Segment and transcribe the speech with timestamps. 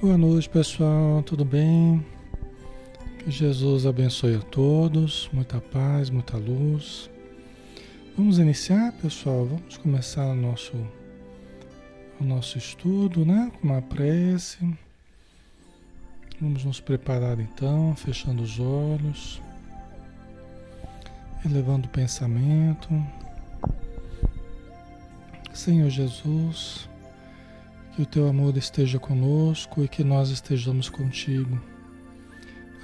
[0.00, 1.24] Boa noite, pessoal.
[1.24, 2.06] Tudo bem?
[3.18, 5.28] Que Jesus abençoe a todos.
[5.32, 7.10] Muita paz, muita luz.
[8.16, 9.44] Vamos iniciar, pessoal.
[9.46, 10.72] Vamos começar o nosso,
[12.20, 13.50] o nosso estudo, né?
[13.60, 14.58] Com uma prece.
[16.40, 19.42] Vamos nos preparar então, fechando os olhos,
[21.44, 22.88] elevando o pensamento.
[25.52, 26.87] Senhor Jesus,
[27.98, 31.60] que o teu amor esteja conosco e que nós estejamos contigo.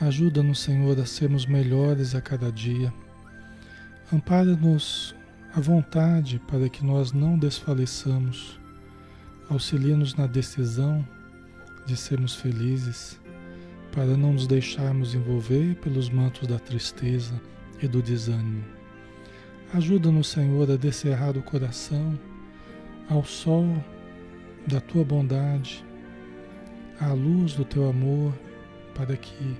[0.01, 2.93] Ajuda-nos, Senhor, a sermos melhores a cada dia.
[4.13, 5.15] Ampara-nos
[5.55, 8.59] à vontade para que nós não desfaleçamos.
[9.49, 11.07] Auxilia-nos na decisão
[11.87, 13.17] de sermos felizes,
[13.93, 17.41] para não nos deixarmos envolver pelos mantos da tristeza
[17.81, 18.65] e do desânimo.
[19.73, 22.19] Ajuda-nos, Senhor, a descerrar o coração
[23.09, 23.65] ao sol
[24.67, 25.85] da tua bondade,
[27.01, 28.33] à luz do teu amor,
[28.95, 29.57] para que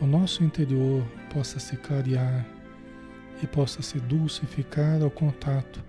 [0.00, 2.46] o nosso interior possa se clarear
[3.42, 5.82] e possa se dulcificar ao contato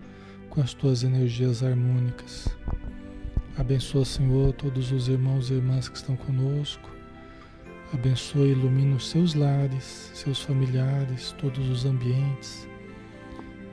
[0.50, 2.48] com as tuas energias harmônicas.
[3.58, 6.90] Abençoa, Senhor, todos os irmãos e irmãs que estão conosco.
[7.94, 12.68] Abençoa e ilumina os seus lares, seus familiares, todos os ambientes.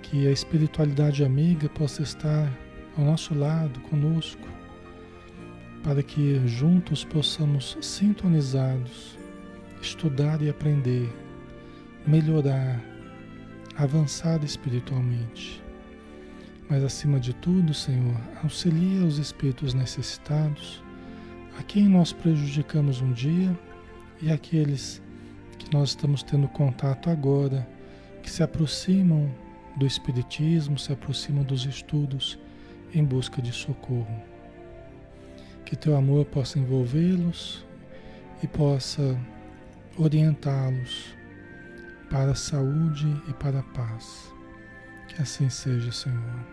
[0.02, 2.50] Que a espiritualidade amiga possa estar
[2.98, 4.46] ao nosso lado, conosco,
[5.82, 9.18] para que juntos possamos sintonizados
[9.80, 11.10] estudar e aprender,
[12.06, 12.80] melhorar,
[13.76, 15.62] avançar espiritualmente.
[16.68, 20.82] Mas acima de tudo, Senhor, auxilia os espíritos necessitados,
[21.58, 23.58] a quem nós prejudicamos um dia
[24.20, 25.02] e aqueles
[25.58, 27.66] que nós estamos tendo contato agora,
[28.22, 29.30] que se aproximam
[29.76, 32.38] do Espiritismo, se aproximam dos estudos
[32.94, 34.29] em busca de socorro.
[35.70, 37.64] Que teu amor possa envolvê-los
[38.42, 39.16] e possa
[39.96, 41.14] orientá-los
[42.10, 44.34] para a saúde e para a paz.
[45.06, 46.44] Que assim seja, Senhor.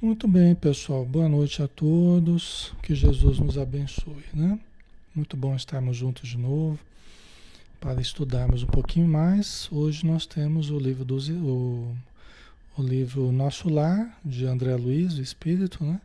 [0.00, 1.04] Muito bem, pessoal.
[1.04, 2.72] Boa noite a todos.
[2.84, 4.60] Que Jesus nos abençoe, né?
[5.12, 6.78] Muito bom estarmos juntos de novo
[7.80, 11.96] para estudarmos um pouquinho mais, hoje nós temos o livro do o,
[12.76, 15.98] o livro Nosso Lar, de André Luiz, o Espírito, né?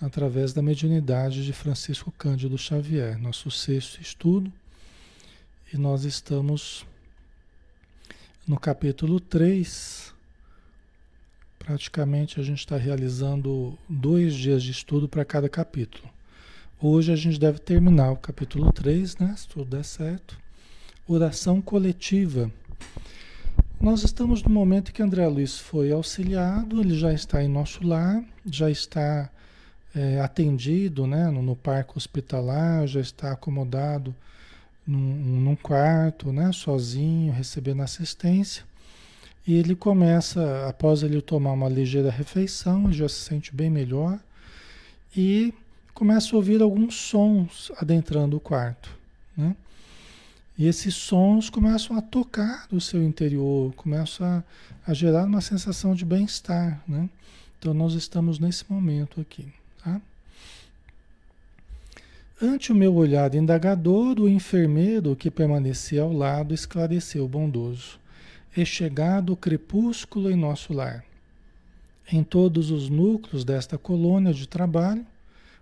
[0.00, 4.50] através da mediunidade de Francisco Cândido Xavier, nosso sexto estudo.
[5.70, 6.86] E nós estamos
[8.48, 10.14] no capítulo 3.
[11.58, 16.08] Praticamente a gente está realizando dois dias de estudo para cada capítulo.
[16.80, 19.34] Hoje a gente deve terminar o capítulo 3, né?
[19.36, 20.45] Se tudo der certo
[21.08, 22.50] oração coletiva.
[23.80, 28.24] Nós estamos no momento que André Luiz foi auxiliado, ele já está em nosso lar,
[28.44, 29.30] já está
[29.94, 34.14] é, atendido né, no, no, parque hospitalar, já está acomodado
[34.86, 38.64] num, num quarto, né, sozinho, recebendo assistência.
[39.46, 44.18] E ele começa, após ele tomar uma ligeira refeição, já se sente bem melhor
[45.16, 45.54] e
[45.94, 48.90] começa a ouvir alguns sons adentrando o quarto.
[49.36, 49.54] Né?
[50.58, 54.44] E esses sons começam a tocar no seu interior, começam a,
[54.86, 57.10] a gerar uma sensação de bem-estar, né?
[57.58, 59.46] Então nós estamos nesse momento aqui,
[59.82, 60.00] tá?
[62.40, 67.98] Ante o meu olhar indagador, o enfermeiro que permanecia ao lado esclareceu bondoso.
[68.54, 71.04] É chegado o crepúsculo em nosso lar.
[72.10, 75.04] Em todos os núcleos desta colônia de trabalho,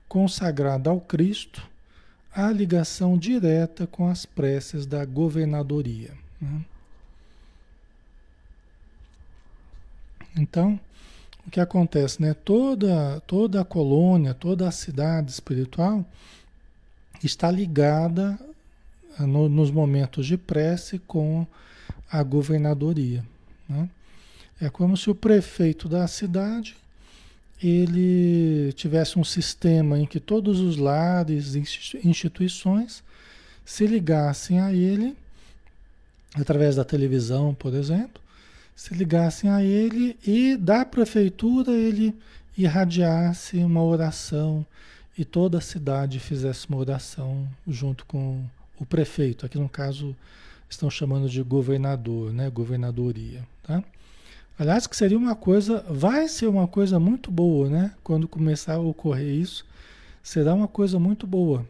[0.08, 1.66] consagrada ao Cristo,
[2.34, 6.12] a ligação direta com as preces da governadoria.
[6.40, 6.64] Né?
[10.36, 10.80] Então,
[11.46, 12.34] o que acontece, né?
[12.34, 16.04] Toda, toda a colônia, toda a cidade espiritual
[17.22, 18.38] está ligada
[19.16, 21.46] ah, no, nos momentos de prece com
[22.10, 23.24] a governadoria.
[23.68, 23.88] Né?
[24.60, 26.76] É como se o prefeito da cidade
[27.62, 31.54] ele tivesse um sistema em que todos os lares,
[32.04, 33.02] instituições
[33.64, 35.16] se ligassem a ele,
[36.34, 38.20] através da televisão, por exemplo,
[38.74, 42.14] se ligassem a ele e da prefeitura ele
[42.56, 44.66] irradiasse uma oração
[45.16, 48.44] e toda a cidade fizesse uma oração junto com
[48.78, 50.14] o prefeito, aqui no caso
[50.68, 53.82] estão chamando de governador, né, governadoria, tá?
[54.58, 57.92] Aliás, que seria uma coisa, vai ser uma coisa muito boa, né?
[58.04, 59.64] Quando começar a ocorrer isso,
[60.22, 61.66] será uma coisa muito boa.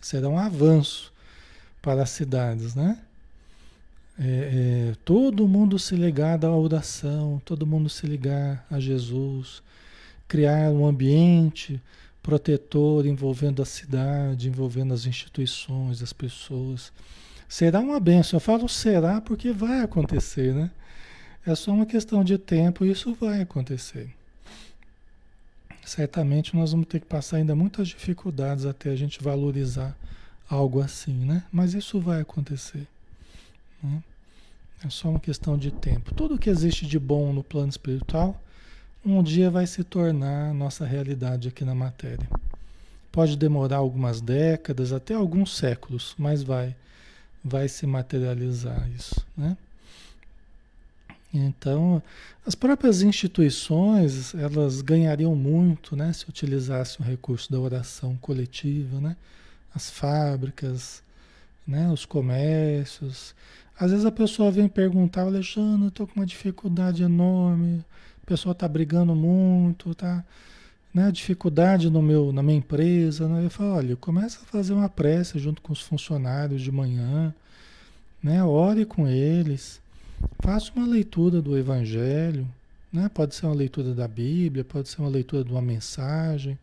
[0.00, 1.12] Será um avanço
[1.80, 2.98] para as cidades, né?
[4.18, 9.62] é, é, todo mundo se ligar à oração, todo mundo se ligar a Jesus,
[10.28, 11.80] criar um ambiente
[12.22, 16.92] protetor envolvendo a cidade, envolvendo as instituições, as pessoas.
[17.48, 18.36] Será uma benção.
[18.38, 20.70] Eu falo será porque vai acontecer, né?
[21.46, 24.08] É só uma questão de tempo e isso vai acontecer.
[25.84, 29.94] Certamente nós vamos ter que passar ainda muitas dificuldades até a gente valorizar
[30.48, 31.44] algo assim, né?
[31.52, 32.86] Mas isso vai acontecer.
[33.82, 34.02] Né?
[34.82, 36.14] É só uma questão de tempo.
[36.14, 38.40] Tudo que existe de bom no plano espiritual,
[39.04, 42.26] um dia vai se tornar nossa realidade aqui na matéria.
[43.12, 46.74] Pode demorar algumas décadas, até alguns séculos, mas vai,
[47.44, 49.56] vai se materializar isso, né?
[51.34, 52.00] Então,
[52.46, 59.16] as próprias instituições, elas ganhariam muito, né, se utilizassem o recurso da oração coletiva, né?
[59.74, 61.02] As fábricas,
[61.66, 63.34] né, os comércios.
[63.78, 67.84] Às vezes a pessoa vem perguntar, Alexandre, eu estou com uma dificuldade enorme,
[68.22, 70.24] o pessoal está brigando muito, tá,
[70.94, 73.44] né, dificuldade no meu, na minha empresa, né?
[73.44, 77.34] Eu falo, olha, começa a fazer uma prece junto com os funcionários de manhã,
[78.22, 78.44] né?
[78.44, 79.80] Ore com eles,
[80.40, 82.46] Faça uma leitura do Evangelho,
[82.92, 83.10] né?
[83.12, 86.58] pode ser uma leitura da Bíblia, pode ser uma leitura de uma mensagem.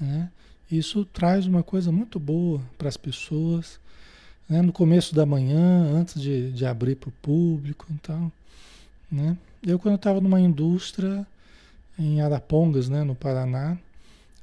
[0.00, 0.30] Né?
[0.70, 3.78] Isso traz uma coisa muito boa para as pessoas.
[4.48, 4.62] Né?
[4.62, 7.86] No começo da manhã, antes de, de abrir para o público.
[7.90, 8.30] Então,
[9.10, 9.36] né?
[9.62, 11.26] Eu, quando estava numa indústria
[11.98, 13.02] em Arapongas, né?
[13.02, 13.76] no Paraná,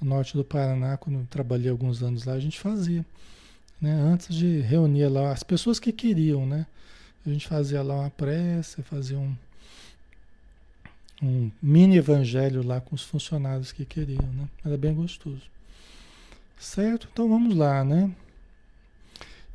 [0.01, 3.05] no norte do Paraná, quando trabalhei alguns anos lá, a gente fazia.
[3.79, 3.93] Né?
[3.93, 6.65] Antes de reunir lá as pessoas que queriam, né?
[7.25, 9.33] A gente fazia lá uma prece, fazia um,
[11.21, 14.47] um mini evangelho lá com os funcionários que queriam, né?
[14.65, 15.43] Era bem gostoso.
[16.59, 17.07] Certo?
[17.11, 18.11] Então vamos lá, né?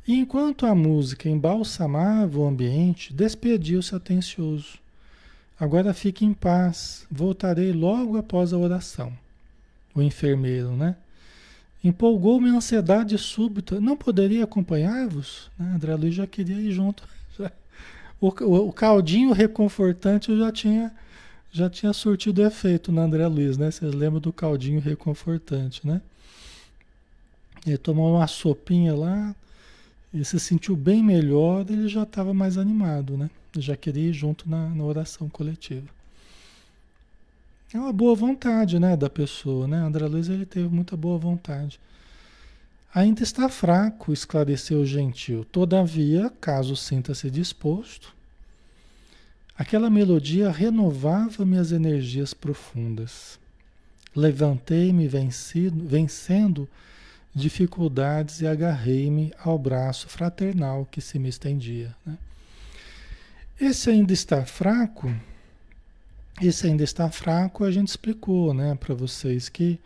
[0.07, 4.79] E enquanto a música embalsamava o ambiente, despediu-se atencioso.
[5.59, 9.13] Agora fique em paz, voltarei logo após a oração.
[9.93, 10.95] O enfermeiro, né?
[11.83, 13.79] Empolgou-me a ansiedade súbita.
[13.79, 15.51] Não poderia acompanhar-vos?
[15.57, 15.73] Né?
[15.75, 17.07] André Luiz já queria ir junto.
[18.21, 20.91] O, o, caldinho reconfortante eu já tinha,
[21.51, 23.71] já tinha surtido efeito na André Luiz, né?
[23.71, 26.01] Vocês lembram do caldinho reconfortante, né?
[27.65, 29.33] Ele tomou uma sopinha lá
[30.13, 33.29] e se sentiu bem melhor, ele já estava mais animado, né?
[33.57, 35.87] Já queria ir junto na, na oração coletiva.
[37.73, 39.77] É uma boa vontade, né, da pessoa, né?
[39.77, 41.79] André Luiz ele teve muita boa vontade.
[42.93, 45.45] Ainda está fraco, esclareceu o gentil.
[45.45, 48.15] Todavia, caso sinta-se disposto,
[49.55, 53.39] aquela melodia renovava minhas energias profundas.
[54.15, 56.67] Levantei-me vencendo
[57.33, 61.95] dificuldades e agarrei-me ao braço fraternal que se me estendia.
[62.03, 62.17] Né?
[63.61, 65.13] Esse ainda está fraco.
[66.41, 69.79] Esse ainda está fraco, a gente explicou, né, para vocês que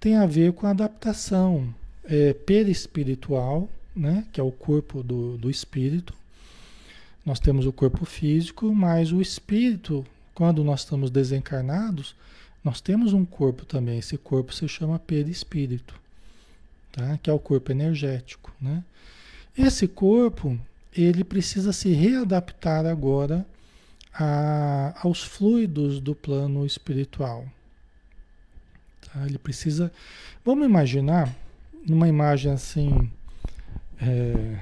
[0.00, 1.74] tem a ver com a adaptação
[2.08, 6.14] é, perispiritual, né, que é o corpo do, do espírito.
[7.24, 12.16] Nós temos o corpo físico, mas o espírito, quando nós estamos desencarnados,
[12.64, 13.98] nós temos um corpo também.
[13.98, 15.94] Esse corpo se chama perispírito,
[16.90, 17.18] tá?
[17.22, 18.52] que é o corpo energético.
[18.60, 18.82] Né?
[19.56, 20.58] Esse corpo,
[20.96, 23.46] ele precisa se readaptar agora
[24.14, 27.44] a, aos fluidos do plano espiritual.
[29.02, 29.26] Tá?
[29.26, 29.92] Ele precisa.
[30.44, 31.34] Vamos imaginar
[31.88, 33.10] numa imagem assim,
[34.00, 34.58] é,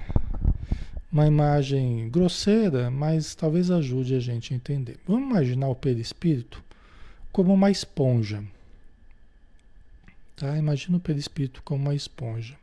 [1.11, 4.99] uma imagem grosseira, mas talvez ajude a gente a entender.
[5.07, 6.63] Vamos imaginar o perispírito
[7.33, 8.43] como uma esponja.
[10.37, 10.57] Tá?
[10.57, 12.57] Imagina o perispírito como uma esponja.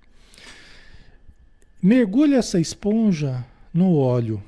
[1.81, 4.41] Mergulhe essa esponja no óleo.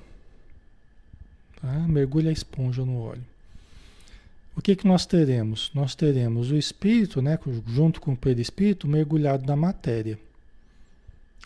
[1.62, 1.80] Tá?
[1.88, 3.26] Mergulhe a esponja no óleo.
[4.56, 5.70] O que, que nós teremos?
[5.74, 10.18] Nós teremos o espírito, né, junto com o perispírito, mergulhado na matéria.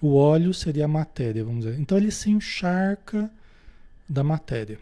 [0.02, 1.80] O óleo seria a matéria, vamos dizer.
[1.80, 3.30] Então ele se encharca
[4.08, 4.80] da matéria.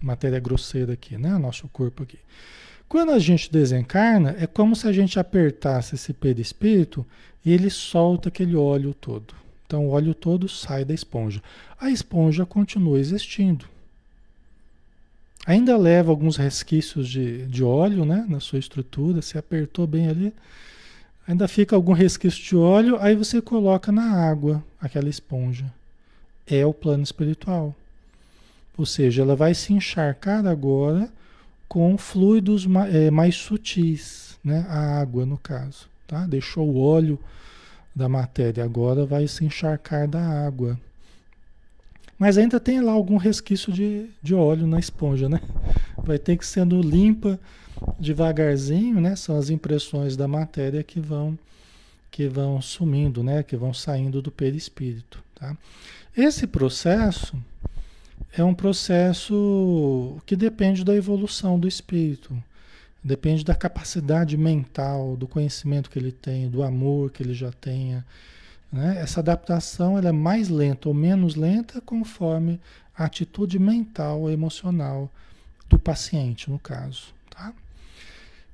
[0.00, 1.36] Matéria grosseira aqui, né?
[1.38, 2.18] Nosso corpo aqui.
[2.88, 7.06] Quando a gente desencarna, é como se a gente apertasse esse perispírito
[7.44, 9.34] e ele solta aquele óleo todo.
[9.66, 11.42] Então o óleo todo sai da esponja.
[11.80, 13.66] A esponja continua existindo.
[15.44, 20.32] Ainda leva alguns resquícios de, de óleo né, na sua estrutura, se apertou bem ali,
[21.26, 25.66] ainda fica algum resquício de óleo, aí você coloca na água aquela esponja.
[26.46, 27.74] É o plano espiritual.
[28.76, 31.08] Ou seja, ela vai se encharcar agora
[31.68, 34.64] com fluidos é, mais sutis, né?
[34.68, 35.88] a água no caso.
[36.06, 36.26] Tá?
[36.26, 37.18] Deixou o óleo
[37.94, 40.78] da matéria, agora vai se encharcar da água.
[42.22, 45.40] Mas ainda tem lá algum resquício de, de óleo na esponja, né?
[45.98, 47.36] Vai ter que sendo limpa
[47.98, 49.16] devagarzinho, né?
[49.16, 51.36] São as impressões da matéria que vão
[52.12, 53.42] que vão sumindo, né?
[53.42, 55.56] Que vão saindo do perispírito, tá?
[56.16, 57.36] Esse processo
[58.32, 62.40] é um processo que depende da evolução do espírito,
[63.02, 68.06] depende da capacidade mental, do conhecimento que ele tem, do amor que ele já tenha.
[68.72, 68.98] Né?
[69.00, 72.58] Essa adaptação ela é mais lenta ou menos lenta conforme
[72.96, 75.10] a atitude mental, emocional
[75.68, 77.12] do paciente, no caso.
[77.28, 77.52] Tá?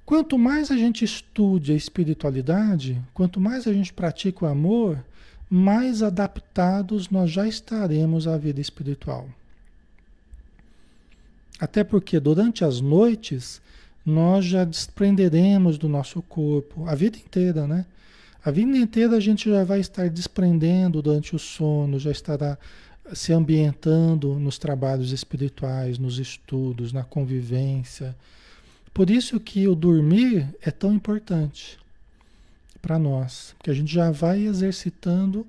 [0.05, 5.05] Quanto mais a gente estude a espiritualidade, quanto mais a gente pratica o amor,
[5.49, 9.29] mais adaptados nós já estaremos à vida espiritual.
[11.61, 13.61] Até porque durante as noites
[14.05, 17.85] nós já desprenderemos do nosso corpo, a vida inteira, né?
[18.49, 22.57] A vida inteira a gente já vai estar desprendendo durante o sono, já estará
[23.13, 28.17] se ambientando nos trabalhos espirituais, nos estudos, na convivência.
[28.95, 31.79] Por isso que o dormir é tão importante
[32.81, 35.47] para nós, porque a gente já vai exercitando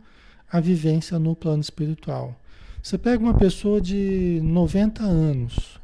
[0.52, 2.38] a vivência no plano espiritual.
[2.84, 5.80] Você pega uma pessoa de 90 anos,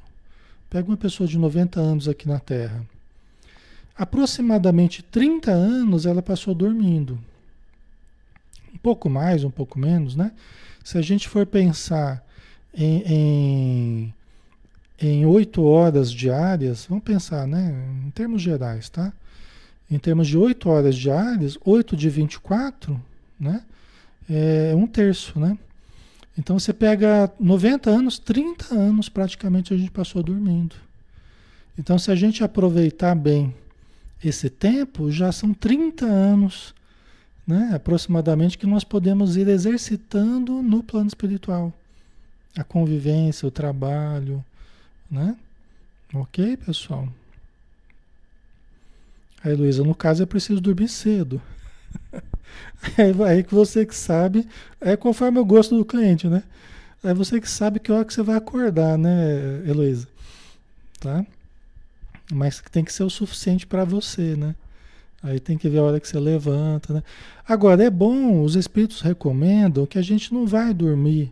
[0.70, 2.86] Pega uma pessoa de 90 anos aqui na Terra.
[3.98, 7.18] Aproximadamente 30 anos ela passou dormindo.
[8.74, 10.32] Um pouco mais, um pouco menos, né?
[10.84, 12.24] Se a gente for pensar
[12.74, 14.14] em, em,
[15.02, 17.74] em 8 horas diárias, vamos pensar, né?
[18.06, 19.14] Em termos gerais, tá?
[19.90, 23.02] Em termos de 8 horas diárias, 8 de 24,
[23.40, 23.64] né?
[24.30, 25.58] É um terço, né?
[26.38, 30.75] Então você pega 90 anos, 30 anos praticamente a gente passou dormindo.
[31.78, 33.54] Então se a gente aproveitar bem
[34.24, 36.74] esse tempo, já são 30 anos,
[37.46, 41.74] né, aproximadamente, que nós podemos ir exercitando no plano espiritual.
[42.58, 44.44] A convivência, o trabalho,
[45.12, 45.36] né?
[46.14, 47.08] Ok, pessoal?
[49.44, 51.42] Aí, Luísa, no caso é preciso dormir cedo.
[52.98, 54.48] É aí que você que sabe,
[54.80, 56.44] é conforme o gosto do cliente, né?
[57.04, 60.08] É você que sabe que hora que você vai acordar, né, Heloísa?
[61.00, 61.26] Tá?
[62.32, 64.55] Mas tem que ser o suficiente para você, né?
[65.22, 67.03] Aí tem que ver a hora que você levanta, né?
[67.48, 71.32] Agora, é bom, os espíritos recomendam que a gente não vai dormir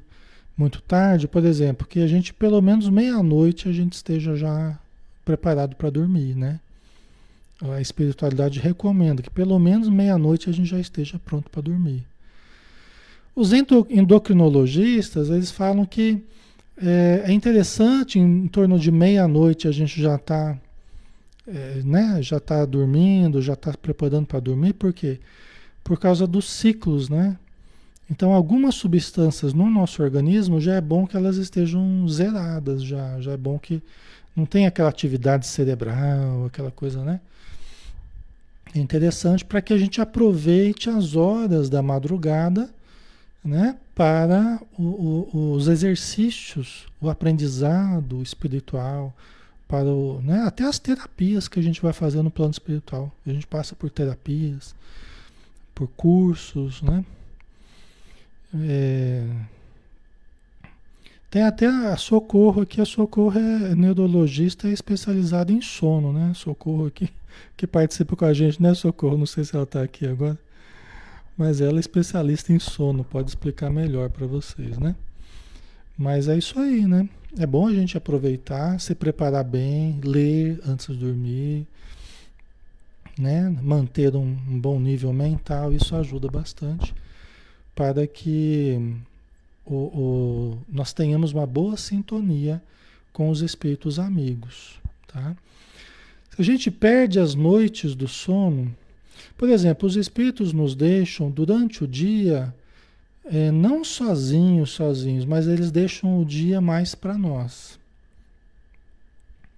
[0.57, 4.77] muito tarde, por exemplo, que a gente pelo menos meia-noite a gente esteja já
[5.25, 6.59] preparado para dormir, né?
[7.71, 12.03] a espiritualidade recomenda que pelo menos meia-noite a gente já esteja pronto para dormir.
[13.35, 16.23] Os endocrinologistas, eles falam que
[16.77, 20.57] é, é interessante em, torno de meia-noite a gente já está
[21.47, 25.19] é, né, já está dormindo, já está preparando para dormir, por quê?
[25.83, 27.37] Por causa dos ciclos, né?
[28.09, 33.31] Então, algumas substâncias no nosso organismo já é bom que elas estejam zeradas, já, já
[33.31, 33.81] é bom que
[34.35, 37.19] não tenha aquela atividade cerebral, aquela coisa, né?
[38.75, 42.69] É interessante para que a gente aproveite as horas da madrugada
[43.43, 49.13] né, para o, o, os exercícios, o aprendizado espiritual,
[49.73, 53.11] para o, né, até as terapias que a gente vai fazer no plano espiritual.
[53.25, 54.75] A gente passa por terapias,
[55.73, 57.03] por cursos, né?
[58.53, 59.27] É,
[61.27, 66.33] tem até a Socorro aqui, a Socorro é neurologista especializada em sono, né?
[66.35, 67.09] Socorro aqui
[67.57, 69.17] que participa com a gente, né, Socorro?
[69.17, 70.37] Não sei se ela está aqui agora.
[71.35, 74.95] Mas ela é especialista em sono, pode explicar melhor para vocês, né?
[75.97, 77.07] Mas é isso aí, né?
[77.37, 81.67] É bom a gente aproveitar, se preparar bem, ler antes de dormir,
[83.17, 83.49] né?
[83.61, 86.93] Manter um, um bom nível mental, isso ajuda bastante
[87.75, 88.95] para que
[89.65, 92.61] o, o, nós tenhamos uma boa sintonia
[93.11, 95.35] com os espíritos amigos, tá?
[96.35, 98.75] Se a gente perde as noites do sono,
[99.37, 102.53] por exemplo, os espíritos nos deixam durante o dia,
[103.25, 107.79] é, não sozinhos, sozinhos, mas eles deixam o dia mais para nós.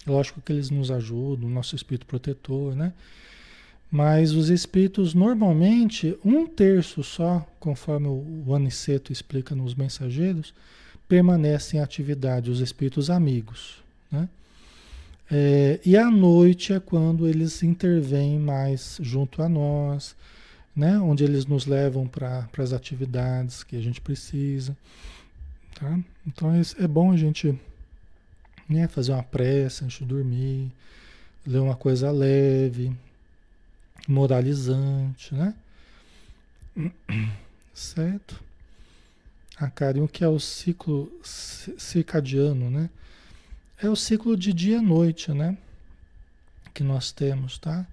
[0.05, 2.93] Lógico que eles nos ajudam, nosso espírito protetor, né?
[3.89, 10.53] Mas os espíritos, normalmente, um terço só, conforme o Aniceto explica nos mensageiros,
[11.07, 14.27] permanecem em atividade, os espíritos amigos, né?
[15.31, 20.15] É, e à noite é quando eles intervêm mais junto a nós,
[20.75, 20.99] né?
[20.99, 24.75] onde eles nos levam para as atividades que a gente precisa.
[25.75, 25.99] Tá?
[26.25, 27.59] Então é, é bom a gente
[28.67, 30.71] né, fazer uma prece antes de dormir,
[31.45, 32.95] ler uma coisa leve,
[34.07, 35.53] moralizante, né?
[37.73, 38.43] Certo?
[39.57, 42.89] a Karen, o que é o ciclo circadiano, né?
[43.81, 45.57] É o ciclo de dia e noite, né?
[46.73, 47.85] Que nós temos, tá?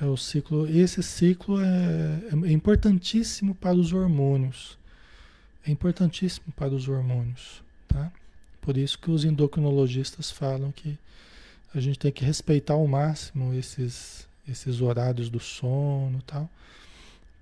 [0.00, 0.68] É o ciclo.
[0.68, 4.78] Esse ciclo é, é importantíssimo para os hormônios.
[5.66, 8.12] É importantíssimo para os hormônios, tá?
[8.60, 10.98] Por isso que os endocrinologistas falam que
[11.74, 16.48] a gente tem que respeitar ao máximo esses, esses horários do sono, tal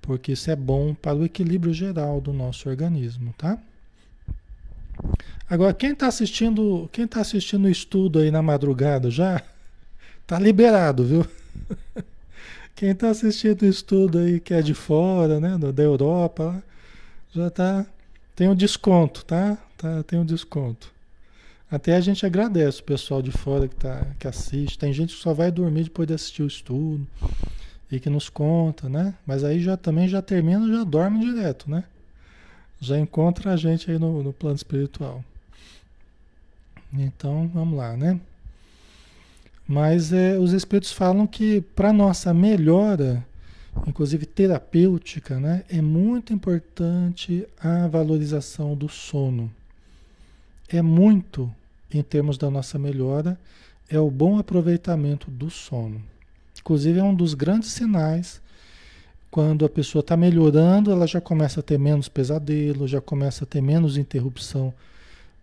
[0.06, 3.58] porque isso é bom para o equilíbrio geral do nosso organismo, tá?
[5.50, 9.42] Agora, quem está assistindo, quem tá assistindo o estudo aí na madrugada já,
[10.26, 11.26] tá liberado, viu?
[12.76, 16.62] Quem está assistindo o estudo aí que é de fora, né, da Europa,
[17.32, 17.86] já tá
[18.36, 19.56] tem um desconto, tá?
[19.78, 20.92] tá tem um desconto.
[21.70, 24.78] Até a gente agradece o pessoal de fora que, tá, que assiste.
[24.78, 27.06] Tem gente que só vai dormir depois de assistir o estudo
[27.90, 29.14] e que nos conta, né?
[29.26, 31.84] Mas aí já também já termina, já dorme direto, né?
[32.78, 35.24] Já encontra a gente aí no, no plano espiritual.
[36.92, 38.20] Então, vamos lá, né?
[39.66, 43.24] Mas é, os espíritos falam que para nossa melhora,
[43.86, 49.50] inclusive terapêutica, né, é muito importante a valorização do sono.
[50.68, 51.52] É muito,
[51.92, 53.38] em termos da nossa melhora,
[53.88, 56.00] é o bom aproveitamento do sono.
[56.58, 58.40] Inclusive, é um dos grandes sinais.
[59.30, 63.46] Quando a pessoa está melhorando, ela já começa a ter menos pesadelo, já começa a
[63.46, 64.72] ter menos interrupção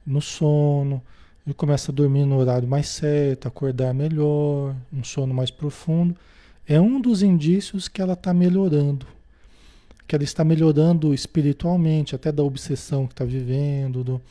[0.05, 1.01] no sono,
[1.45, 6.15] já começa a dormir no horário mais certo, acordar melhor, um sono mais profundo.
[6.65, 9.05] É um dos indícios que ela está melhorando,
[10.07, 14.21] que ela está melhorando espiritualmente, até da obsessão que está vivendo, do,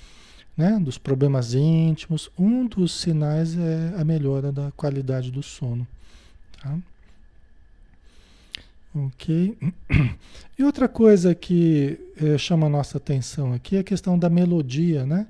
[0.57, 2.31] né, dos problemas íntimos.
[2.39, 5.87] Um dos sinais é a melhora da qualidade do sono.
[6.63, 6.79] Tá?
[8.95, 9.57] Ok.
[10.59, 15.05] E outra coisa que eh, chama a nossa atenção aqui é a questão da melodia,
[15.05, 15.27] né?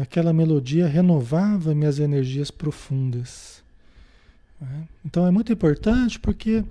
[0.00, 3.60] Aquela melodia renovava minhas energias profundas.
[4.60, 4.84] Né?
[5.04, 6.64] Então é muito importante porque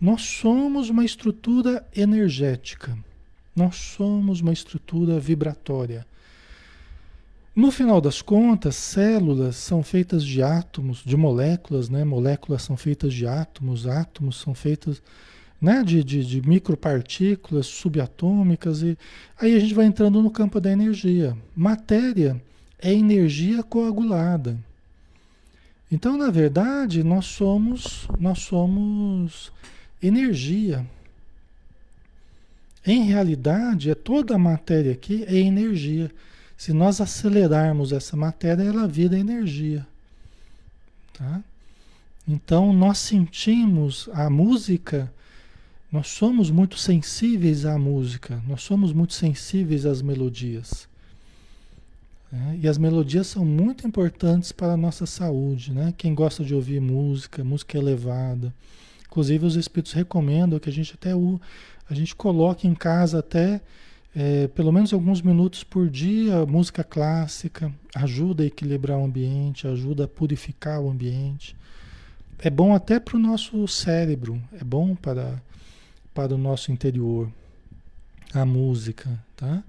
[0.00, 2.98] nós somos uma estrutura energética,
[3.54, 6.04] nós somos uma estrutura vibratória.
[7.54, 12.04] No final das contas, células são feitas de átomos, de moléculas, né?
[12.04, 15.00] Moléculas são feitas de átomos, átomos são feitos
[15.58, 15.82] né?
[15.82, 18.82] de, de, de micropartículas subatômicas.
[18.82, 18.98] E
[19.38, 21.34] aí a gente vai entrando no campo da energia.
[21.54, 22.42] Matéria
[22.78, 24.58] é energia coagulada.
[25.90, 29.52] Então, na verdade, nós somos, nós somos
[30.02, 30.84] energia.
[32.84, 36.10] Em realidade, é toda a matéria aqui é energia.
[36.56, 39.86] Se nós acelerarmos essa matéria, ela vira energia.
[41.12, 41.42] Tá?
[42.26, 45.12] Então, nós sentimos a música,
[45.90, 50.88] nós somos muito sensíveis à música, nós somos muito sensíveis às melodias.
[52.30, 52.58] Né?
[52.62, 55.72] E as melodias são muito importantes para a nossa saúde.
[55.72, 55.94] Né?
[55.96, 58.54] Quem gosta de ouvir música, música elevada.
[59.06, 61.40] Inclusive, os espíritos recomendam que a gente até o,
[61.88, 63.60] a gente coloque em casa até
[64.18, 70.04] é, pelo menos alguns minutos por dia, música clássica ajuda a equilibrar o ambiente, ajuda
[70.04, 71.54] a purificar o ambiente.
[72.38, 75.40] É bom até para o nosso cérebro, é bom para,
[76.14, 77.30] para o nosso interior,
[78.32, 79.62] a música, tá?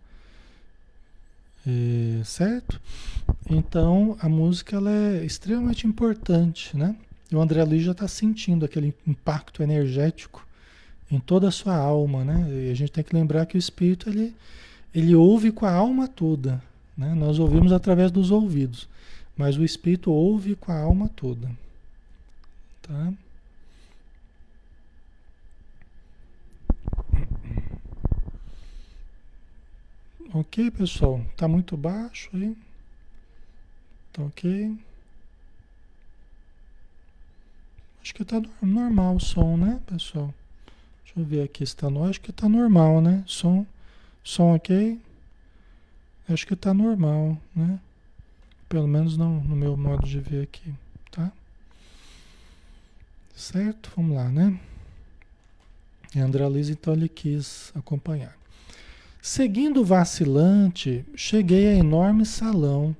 [1.70, 2.80] É, certo?
[3.50, 6.96] Então a música ela é extremamente importante, né?
[7.30, 10.48] E o André Luiz já está sentindo aquele impacto energético
[11.12, 12.48] em toda a sua alma, né?
[12.50, 14.34] E a gente tem que lembrar que o espírito ele,
[14.96, 16.64] ele ouve com a alma toda,
[16.98, 17.14] né?
[17.14, 18.88] Nós ouvimos através dos ouvidos,
[19.36, 21.52] mas o espírito ouve com a alma toda,
[22.82, 23.14] tá?
[30.34, 31.22] Ok, pessoal?
[31.38, 32.56] Tá muito baixo aí?
[34.12, 34.78] Tá ok?
[38.02, 40.34] Acho que tá normal o som, né, pessoal?
[41.04, 43.24] Deixa eu ver aqui se tá, acho que tá normal, né?
[43.26, 43.66] Som,
[44.22, 45.00] som ok?
[46.28, 47.80] Acho que tá normal, né?
[48.68, 50.74] Pelo menos não, no meu modo de ver aqui,
[51.10, 51.32] tá?
[53.34, 53.94] Certo?
[53.96, 54.60] Vamos lá, né?
[56.14, 58.36] E André Luiz então ele quis acompanhar.
[59.30, 62.96] Seguindo vacilante, cheguei a enorme salão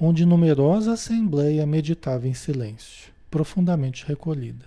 [0.00, 4.64] onde numerosa assembleia meditava em silêncio, profundamente recolhida.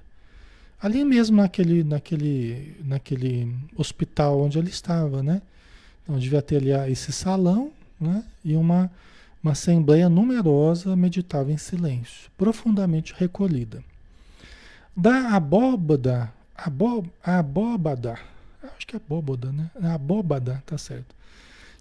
[0.79, 5.41] Ali mesmo naquele, naquele, naquele hospital onde ele estava, né?
[6.03, 8.23] Então devia ter ali esse salão, né?
[8.45, 8.91] E uma,
[9.41, 13.83] uma assembleia numerosa meditava em silêncio, profundamente recolhida.
[14.95, 18.19] Da abóbada, abó, abóbada,
[18.63, 19.69] acho que é abóbada, né?
[19.81, 21.15] A abóbada, tá certo.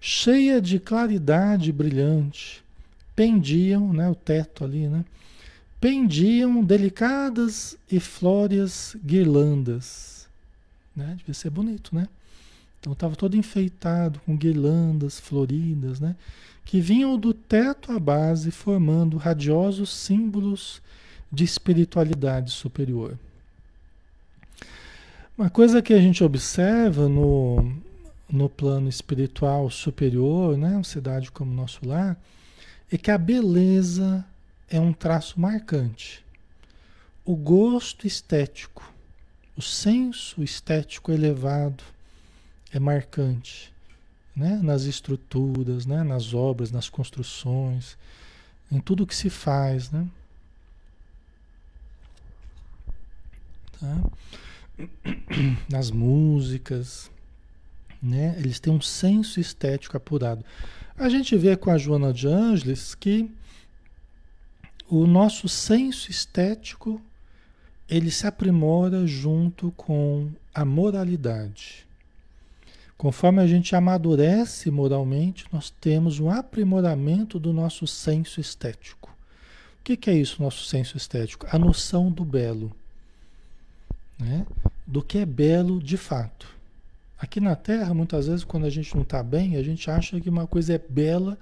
[0.01, 2.63] cheia de claridade brilhante,
[3.17, 5.05] pendiam, né, o teto ali, né?
[5.81, 10.29] Pendiam delicadas e flóreas guirlandas,
[10.95, 11.15] né?
[11.19, 12.09] Devia ser bonito, né?
[12.81, 16.17] Então estava todo enfeitado com guirlandas floridas, né?
[16.65, 20.81] Que vinham do teto à base, formando radiosos símbolos
[21.31, 23.19] de espiritualidade superior.
[25.39, 27.81] Uma coisa que a gente observa no,
[28.29, 32.21] no plano espiritual superior, né, uma cidade como nosso lar,
[32.91, 34.27] é que a beleza
[34.69, 36.25] é um traço marcante.
[37.25, 38.93] O gosto estético,
[39.57, 41.85] o senso estético elevado
[42.73, 43.73] é marcante,
[44.35, 47.97] né, nas estruturas, né, nas obras, nas construções,
[48.73, 50.05] em tudo que se faz, né?
[53.79, 54.03] Tá?
[55.71, 57.11] Nas músicas,
[58.03, 58.35] né?
[58.39, 60.45] Eles têm um senso estético apurado.
[60.97, 63.31] A gente vê com a Joana de Ângeles que
[64.89, 67.01] o nosso senso estético
[67.89, 71.87] ele se aprimora junto com a moralidade.
[72.97, 79.09] Conforme a gente amadurece moralmente, nós temos um aprimoramento do nosso senso estético.
[79.81, 81.47] O que, que é isso, nosso senso estético?
[81.51, 82.75] A noção do belo,
[84.19, 84.47] né?
[84.87, 86.49] do que é belo de fato.
[87.19, 90.31] Aqui na Terra, muitas vezes, quando a gente não está bem, a gente acha que
[90.31, 91.37] uma coisa é bela,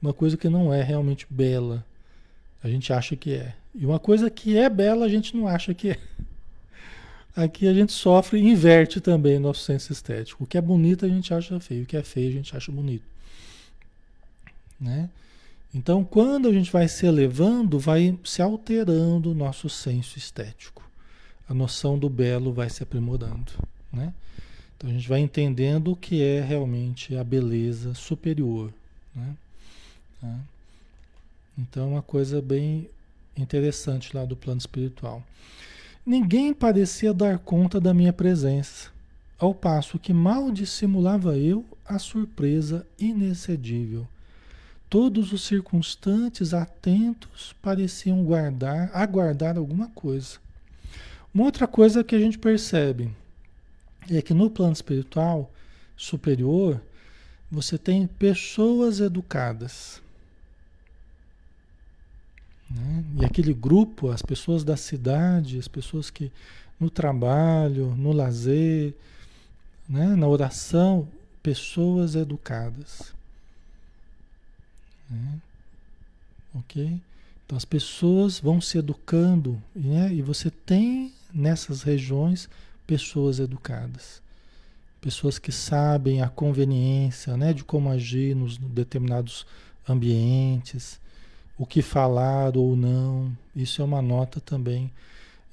[0.00, 1.84] uma coisa que não é realmente bela.
[2.62, 3.54] A gente acha que é.
[3.74, 5.98] E uma coisa que é bela, a gente não acha que é.
[7.34, 10.44] Aqui a gente sofre e inverte também nosso senso estético.
[10.44, 12.70] O que é bonito a gente acha feio, o que é feio a gente acha
[12.70, 13.04] bonito.
[14.78, 15.08] Né?
[15.74, 20.81] Então, quando a gente vai se elevando, vai se alterando o nosso senso estético.
[21.52, 23.52] A noção do belo vai se aprimorando.
[23.92, 24.14] Né?
[24.74, 28.72] Então a gente vai entendendo o que é realmente a beleza superior.
[29.14, 29.36] Né?
[30.18, 30.38] Tá?
[31.58, 32.88] Então uma coisa bem
[33.36, 35.22] interessante lá do plano espiritual.
[36.06, 38.88] Ninguém parecia dar conta da minha presença,
[39.38, 44.08] ao passo que mal dissimulava eu a surpresa inexcedível.
[44.88, 50.41] Todos os circunstantes atentos pareciam guardar, aguardar alguma coisa.
[51.34, 53.10] Uma outra coisa que a gente percebe
[54.10, 55.50] é que no plano espiritual
[55.96, 56.80] superior
[57.50, 60.02] você tem pessoas educadas.
[62.68, 63.04] Né?
[63.20, 66.32] E aquele grupo, as pessoas da cidade, as pessoas que
[66.78, 68.94] no trabalho, no lazer,
[69.88, 70.16] né?
[70.16, 71.08] na oração,
[71.42, 73.14] pessoas educadas.
[75.08, 75.38] Né?
[76.54, 77.00] Ok?
[77.44, 80.12] Então as pessoas vão se educando né?
[80.12, 82.48] e você tem nessas regiões
[82.86, 84.20] pessoas educadas.
[85.00, 89.46] Pessoas que sabem a conveniência né, de como agir nos determinados
[89.88, 91.00] ambientes,
[91.58, 93.36] o que falar ou não.
[93.54, 94.90] Isso é uma nota também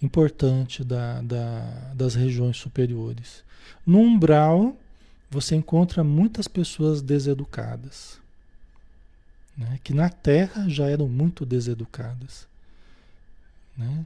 [0.02, 3.44] importante da, da, das regiões superiores.
[3.86, 4.76] No umbral,
[5.30, 8.20] você encontra muitas pessoas deseducadas,
[9.56, 12.48] né, que na Terra já eram muito deseducadas.
[13.78, 14.06] Né?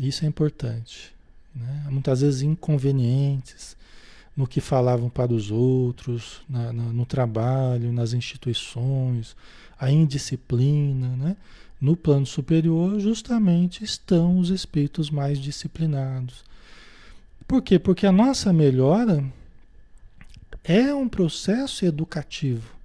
[0.00, 1.18] Isso é importante
[1.58, 1.86] né?
[1.90, 3.76] muitas vezes inconvenientes
[4.36, 9.36] no que falavam para os outros, na, na, no trabalho, nas instituições,
[9.78, 11.08] a indisciplina.
[11.16, 11.36] Né?
[11.80, 16.44] No plano superior, justamente estão os espíritos mais disciplinados.
[17.48, 17.78] Por quê?
[17.78, 19.24] Porque a nossa melhora
[20.62, 22.76] é um processo educativo.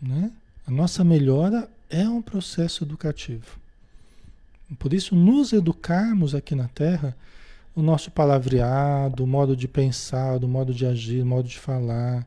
[0.00, 0.30] Né?
[0.66, 3.58] A nossa melhora é um processo educativo.
[4.74, 7.16] Por isso, nos educarmos aqui na Terra,
[7.74, 12.26] o nosso palavreado, o modo de pensar, o modo de agir, o modo de falar,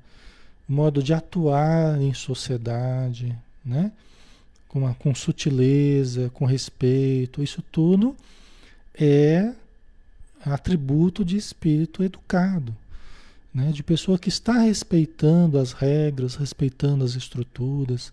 [0.67, 3.91] o modo de atuar em sociedade, né?
[4.67, 8.15] com, uma, com sutileza, com respeito, isso tudo
[8.93, 9.53] é
[10.45, 12.75] atributo de espírito educado,
[13.53, 13.71] né?
[13.71, 18.11] de pessoa que está respeitando as regras, respeitando as estruturas,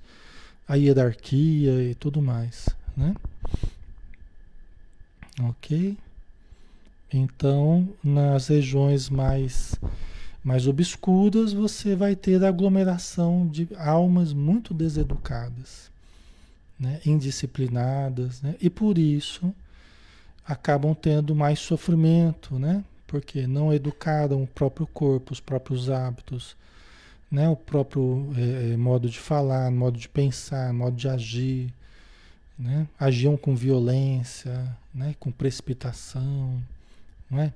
[0.69, 2.69] a hierarquia e tudo mais.
[2.97, 3.15] Né?
[5.43, 5.97] Ok?
[7.13, 9.75] Então, nas regiões mais,
[10.43, 15.91] mais obscuras, você vai ter aglomeração de almas muito deseducadas,
[16.79, 17.01] né?
[17.07, 18.57] indisciplinadas, né?
[18.61, 19.55] e por isso
[20.47, 22.85] acabam tendo mais sofrimento, né?
[23.07, 26.57] porque não educaram o próprio corpo, os próprios hábitos,
[27.31, 27.49] né?
[27.49, 31.73] o próprio é, modo de falar, modo de pensar, modo de agir
[32.59, 32.87] né?
[32.99, 35.15] agiam com violência, né?
[35.19, 36.63] com precipitação.
[37.31, 37.53] Não é?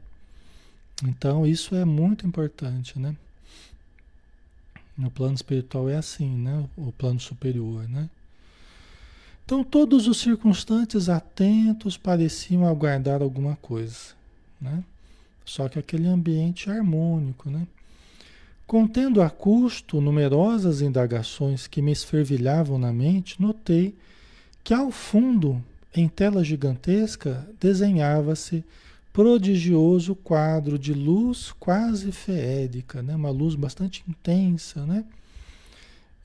[1.04, 2.98] Então isso é muito importante.
[2.98, 3.14] Né?
[4.96, 6.68] No plano espiritual é assim, né?
[6.76, 8.10] O plano superior, né?
[9.44, 14.14] Então todos os circunstantes atentos pareciam aguardar alguma coisa,
[14.60, 14.82] né?
[15.44, 17.66] Só que aquele ambiente harmônico, né?
[18.66, 23.94] Contendo a custo numerosas indagações que me esfervilhavam na mente, notei
[24.62, 28.64] que ao fundo, em tela gigantesca, desenhava-se
[29.12, 33.16] prodigioso quadro de luz quase feérica, né?
[33.16, 34.84] uma luz bastante intensa.
[34.86, 35.04] Né?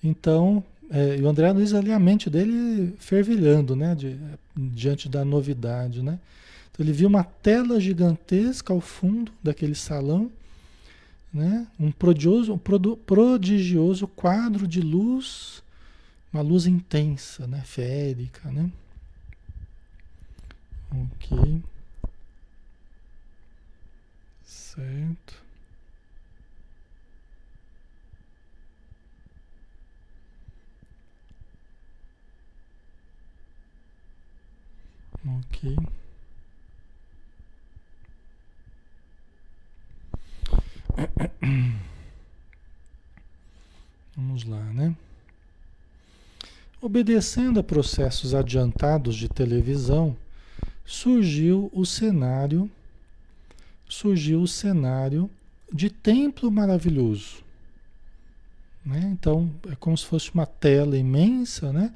[0.03, 3.95] Então, é, o André Luiz ali, a mente dele fervilhando né?
[3.95, 4.17] De,
[4.55, 6.03] diante da novidade.
[6.03, 6.19] Né?
[6.71, 10.29] Então, ele viu uma tela gigantesca ao fundo daquele salão
[11.33, 11.65] né?
[11.79, 12.59] um prodigioso, um
[12.95, 15.63] prodigioso quadro de luz,
[16.31, 17.63] uma luz intensa, né?
[17.65, 18.51] férica.
[18.51, 18.69] Né?
[20.93, 21.63] Ok.
[24.45, 25.41] Certo.
[35.25, 35.75] Ok.
[44.15, 44.95] Vamos lá, né?
[46.81, 50.15] Obedecendo a processos adiantados de televisão,
[50.85, 52.69] surgiu o cenário
[53.93, 55.29] surgiu o cenário
[55.71, 57.43] de templo maravilhoso.
[58.85, 59.09] Né?
[59.13, 61.93] Então, é como se fosse uma tela imensa, né?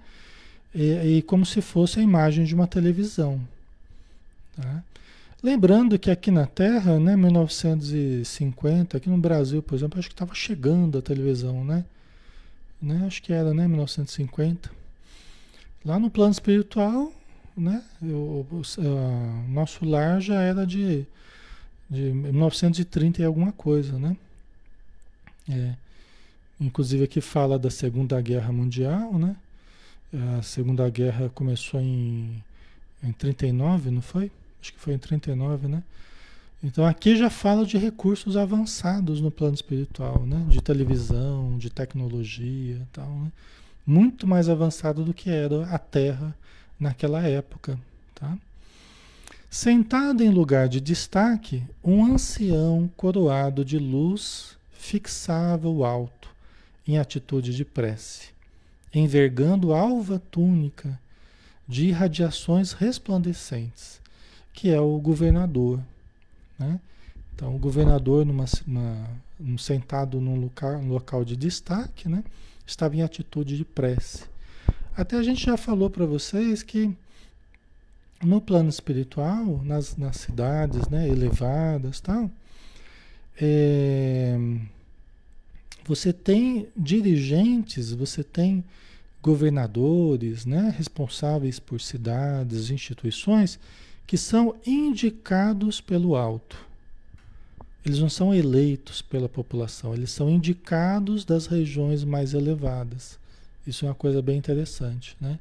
[0.74, 3.42] E, e como se fosse a imagem de uma televisão.
[4.56, 4.84] Tá?
[5.42, 10.34] Lembrando que aqui na Terra, né, 1950, aqui no Brasil, por exemplo, acho que estava
[10.34, 11.84] chegando a televisão, né?
[12.82, 13.04] né?
[13.06, 14.72] Acho que era, né, 1950.
[15.86, 17.12] Lá no plano espiritual,
[17.58, 18.46] né, o
[19.50, 21.06] nosso lar já era de,
[21.90, 24.16] de 1930 e alguma coisa, né?
[25.50, 25.74] É,
[26.60, 29.36] inclusive aqui fala da Segunda Guerra Mundial, né?
[30.38, 32.44] A Segunda Guerra começou em,
[33.04, 34.32] em 39, não foi?
[34.62, 35.84] Acho que foi em 39, né?
[36.64, 40.46] Então aqui já fala de recursos avançados no plano espiritual, né?
[40.50, 43.32] De televisão, de tecnologia tal, né?
[43.86, 46.36] Muito mais avançado do que era a Terra
[46.80, 47.80] naquela época,
[48.16, 48.38] tá?
[49.50, 56.30] Sentado em lugar de destaque, um ancião coroado de luz fixava o alto
[56.88, 58.30] em atitude de prece,
[58.94, 61.00] envergando alva túnica
[61.68, 64.02] de irradiações resplandecentes
[64.58, 65.80] que é o governador.
[66.58, 66.80] Né?
[67.36, 69.08] Então, o governador, numa, uma,
[69.60, 72.24] sentado num local, local de destaque, né?
[72.66, 74.24] estava em atitude de prece.
[74.98, 76.92] Até a gente já falou para vocês que
[78.24, 82.32] no plano espiritual, nas, nas cidades né, elevadas, tal,
[83.40, 84.36] é,
[85.86, 88.64] você tem dirigentes, você tem
[89.22, 93.60] governadores, né, responsáveis por cidades, instituições
[94.08, 96.58] que são indicados pelo alto.
[97.86, 103.20] Eles não são eleitos pela população, eles são indicados das regiões mais elevadas.
[103.68, 105.38] Isso é uma coisa bem interessante, né?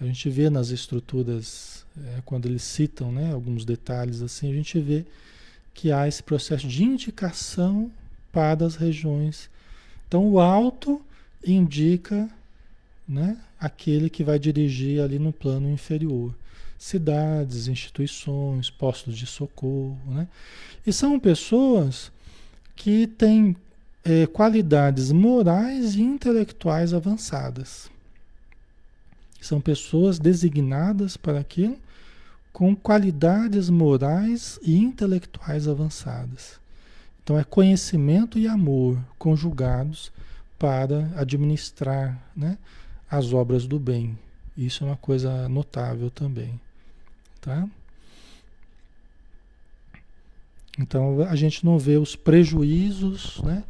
[0.00, 4.78] A gente vê nas estruturas, é, quando eles citam né, alguns detalhes assim, a gente
[4.78, 5.04] vê
[5.74, 7.90] que há esse processo de indicação
[8.32, 9.50] para as regiões.
[10.06, 11.00] Então o alto
[11.44, 12.28] indica
[13.08, 16.34] né, aquele que vai dirigir ali no plano inferior
[16.78, 20.28] cidades, instituições, postos de socorro, né?
[20.86, 22.12] E são pessoas
[22.76, 23.56] que têm
[24.08, 27.90] é, qualidades morais e intelectuais avançadas.
[29.38, 31.76] São pessoas designadas para aquilo
[32.50, 36.58] com qualidades morais e intelectuais avançadas.
[37.22, 40.10] Então é conhecimento e amor conjugados
[40.58, 42.56] para administrar né,
[43.10, 44.18] as obras do bem.
[44.56, 46.58] Isso é uma coisa notável também.
[47.42, 47.68] Tá?
[50.78, 53.62] Então a gente não vê os prejuízos né,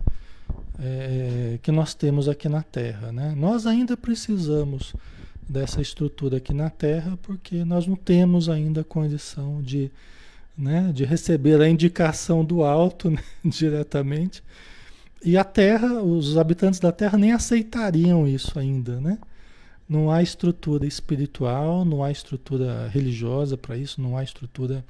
[0.79, 3.13] é, que nós temos aqui na Terra.
[3.13, 3.35] Né?
[3.37, 4.95] Nós ainda precisamos
[5.49, 9.91] dessa estrutura aqui na Terra porque nós não temos ainda condição de,
[10.57, 14.43] né, de receber a indicação do alto né, diretamente.
[15.25, 19.19] E a Terra, os habitantes da Terra nem aceitariam isso ainda, né?
[19.89, 24.85] Não há estrutura espiritual, não há estrutura religiosa para isso, não há estrutura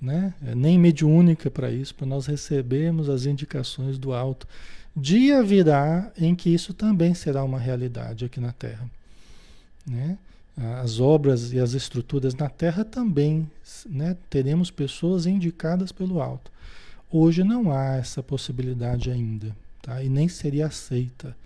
[0.00, 4.48] né, nem mediúnica para isso, para nós recebermos as indicações do alto.
[4.94, 8.90] Dia virá em que isso também será uma realidade aqui na Terra.
[9.86, 10.18] Né?
[10.82, 13.50] As obras e as estruturas na Terra também
[13.86, 16.52] né, teremos pessoas indicadas pelo alto.
[17.10, 20.02] Hoje não há essa possibilidade ainda, tá?
[20.02, 21.36] E nem seria aceita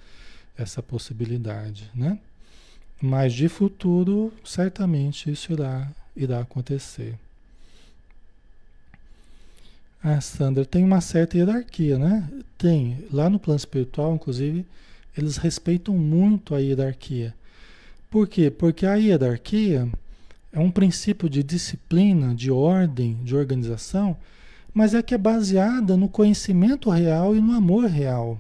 [0.56, 2.18] essa possibilidade, né?
[3.00, 7.18] Mas de futuro, certamente isso irá, irá acontecer.
[10.08, 12.30] Ah, Sandra, tem uma certa hierarquia, né?
[12.56, 13.04] Tem.
[13.12, 14.64] Lá no plano espiritual, inclusive,
[15.18, 17.34] eles respeitam muito a hierarquia.
[18.08, 18.48] Por quê?
[18.48, 19.88] Porque a hierarquia
[20.52, 24.16] é um princípio de disciplina, de ordem, de organização,
[24.72, 28.38] mas é que é baseada no conhecimento real e no amor real.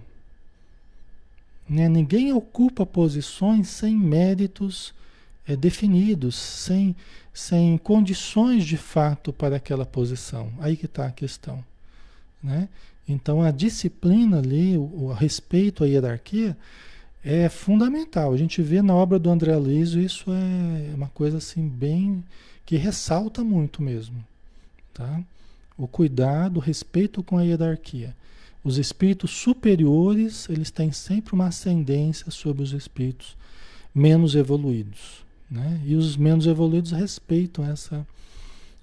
[1.68, 1.88] Né?
[1.88, 4.94] Ninguém ocupa posições sem méritos
[5.44, 6.94] é, definidos, sem
[7.36, 10.50] sem condições de fato para aquela posição.
[10.58, 11.62] Aí que está a questão.
[12.42, 12.66] Né?
[13.06, 16.56] Então a disciplina ali, o, o respeito à hierarquia
[17.22, 18.32] é fundamental.
[18.32, 22.24] A gente vê na obra do André Luiz isso é uma coisa assim bem
[22.64, 24.24] que ressalta muito mesmo,
[24.94, 25.20] tá?
[25.76, 28.16] O cuidado, o respeito com a hierarquia.
[28.64, 33.36] Os espíritos superiores, eles têm sempre uma ascendência sobre os espíritos
[33.94, 35.25] menos evoluídos.
[35.50, 35.80] Né?
[35.84, 38.06] E os menos evoluídos respeitam essa.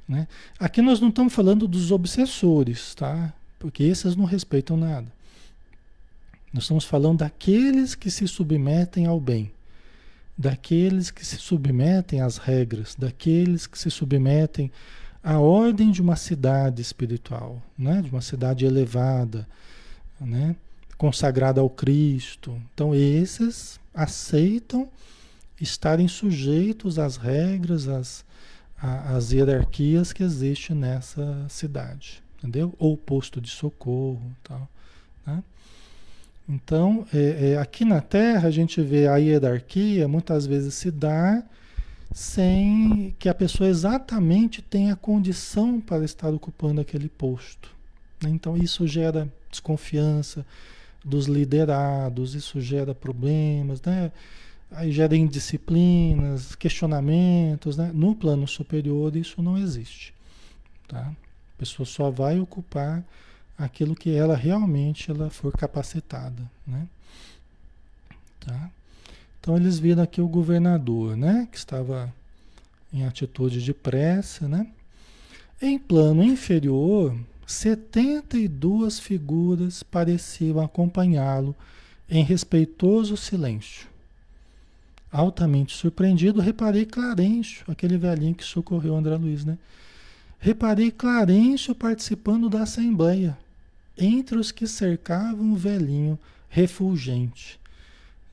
[0.07, 0.27] Né?
[0.59, 3.33] Aqui nós não estamos falando dos obsessores, tá?
[3.59, 5.07] porque esses não respeitam nada.
[6.53, 9.51] Nós estamos falando daqueles que se submetem ao bem,
[10.37, 14.71] daqueles que se submetem às regras, daqueles que se submetem
[15.23, 18.01] à ordem de uma cidade espiritual, né?
[18.01, 19.47] de uma cidade elevada,
[20.19, 20.55] né?
[20.97, 22.61] consagrada ao Cristo.
[22.73, 24.89] Então, esses aceitam
[25.59, 28.25] estarem sujeitos às regras, às,
[28.77, 32.73] às hierarquias que existem nessa cidade, entendeu?
[32.77, 34.67] Ou posto de socorro, tal,
[35.25, 35.43] né?
[36.47, 41.49] Então, é, é, aqui na Terra a gente vê a hierarquia muitas vezes se dar
[42.13, 47.73] sem que a pessoa exatamente tenha condição para estar ocupando aquele posto.
[48.21, 48.29] Né?
[48.29, 50.45] Então, isso gera desconfiança
[51.03, 54.11] dos liderados, isso gera problemas, né?
[54.73, 57.91] Aí gera indisciplinas, questionamentos, né?
[57.93, 60.13] No plano superior isso não existe,
[60.87, 61.11] tá?
[61.55, 63.03] A pessoa só vai ocupar
[63.57, 66.87] aquilo que ela realmente ela for capacitada, né?
[68.39, 68.69] Tá?
[69.39, 71.47] Então eles viram aqui o governador, né?
[71.51, 72.13] Que estava
[72.91, 74.67] em atitude de pressa, né?
[75.61, 81.55] Em plano inferior, 72 figuras pareciam acompanhá-lo
[82.09, 83.92] em respeitoso silêncio.
[85.13, 89.59] Altamente surpreendido, reparei Clarencio, aquele velhinho que socorreu André Luiz, né?
[90.39, 93.37] Reparei Clarencio participando da assembleia,
[93.95, 96.17] entre os que cercavam o velhinho
[96.49, 97.59] refulgente.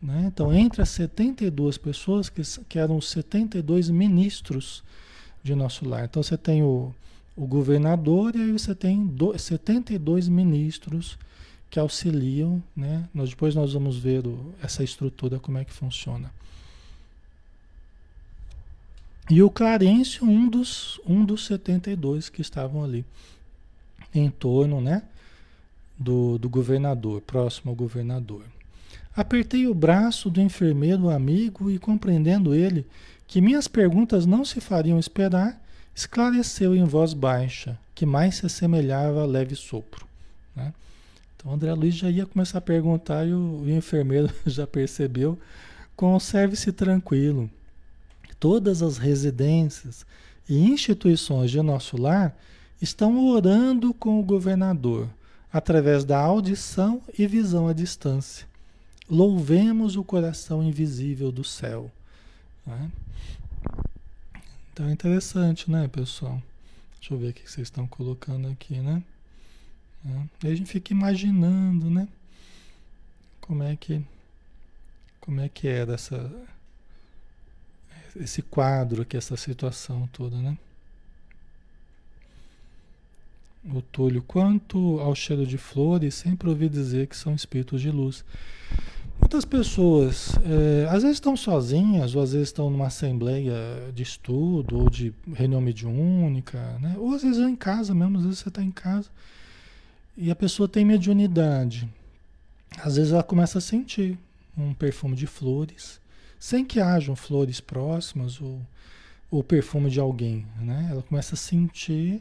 [0.00, 0.24] Né?
[0.26, 4.82] Então, entre as 72 pessoas, que, que eram os 72 ministros
[5.42, 6.06] de nosso lar.
[6.06, 6.94] Então, você tem o,
[7.36, 11.18] o governador e aí você tem do, 72 ministros
[11.68, 12.62] que auxiliam.
[12.74, 13.06] Né?
[13.12, 16.32] Nós, depois nós vamos ver o, essa estrutura, como é que funciona.
[19.30, 23.04] E o Clarencio, um dos, um dos 72 que estavam ali
[24.12, 25.04] em torno né,
[25.96, 28.42] do, do governador, próximo ao governador.
[29.14, 32.84] Apertei o braço do enfermeiro amigo e, compreendendo ele
[33.28, 35.62] que minhas perguntas não se fariam esperar,
[35.94, 40.06] esclareceu em voz baixa, que mais se assemelhava a leve sopro.
[40.56, 40.74] Né?
[41.36, 45.38] Então André Luiz já ia começar a perguntar e o, o enfermeiro já percebeu.
[45.94, 47.48] Conserve-se tranquilo
[48.40, 50.06] todas as residências
[50.48, 52.34] e instituições de nosso lar
[52.80, 55.06] estão orando com o governador,
[55.52, 58.48] através da audição e visão à distância.
[59.08, 61.90] Louvemos o coração invisível do céu.
[62.66, 62.90] Né?
[64.72, 66.42] Então é interessante, né, pessoal?
[66.98, 69.02] Deixa eu ver o que vocês estão colocando aqui, né?
[70.42, 70.48] É.
[70.48, 72.08] A gente fica imaginando, né?
[73.40, 74.02] Como é que
[75.20, 76.30] como é que era essa
[78.16, 80.56] esse quadro aqui, essa situação toda, né?
[83.72, 88.24] O Túlio, quanto ao cheiro de flores, sempre ouvi dizer que são espíritos de luz.
[89.18, 93.54] Muitas pessoas, é, às vezes estão sozinhas, ou às vezes estão numa assembleia
[93.94, 96.96] de estudo, ou de reunião mediúnica, né?
[96.98, 99.10] ou às vezes em casa mesmo, às vezes você está em casa
[100.16, 101.88] e a pessoa tem mediunidade.
[102.78, 104.18] Às vezes ela começa a sentir
[104.56, 106.00] um perfume de flores,
[106.40, 108.60] sem que hajam flores próximas ou
[109.30, 110.88] o perfume de alguém, né?
[110.90, 112.20] Ela começa a sentir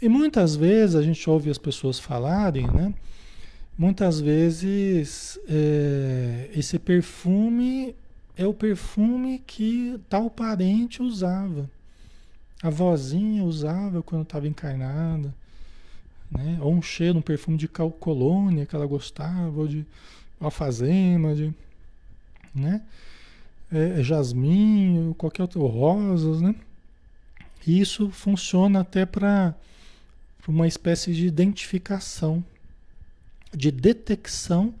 [0.00, 2.94] e muitas vezes a gente ouve as pessoas falarem, né?
[3.76, 7.96] Muitas vezes é, esse perfume
[8.36, 11.68] é o perfume que tal parente usava.
[12.62, 15.34] A vozinha usava quando estava encarnada.
[16.30, 16.58] né?
[16.60, 19.84] Ou um cheiro, um perfume de colônia que ela gostava, ou de
[20.40, 21.52] alfazema, de,
[22.54, 22.82] né?
[23.72, 26.54] É, é jasmim, qualquer outro, rosas, né?
[27.66, 29.54] E isso funciona até para
[30.46, 32.44] uma espécie de identificação,
[33.54, 34.74] de detecção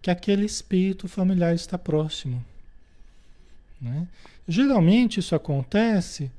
[0.00, 2.44] que aquele espírito familiar está próximo.
[3.80, 4.06] Né?
[4.46, 6.30] Geralmente isso acontece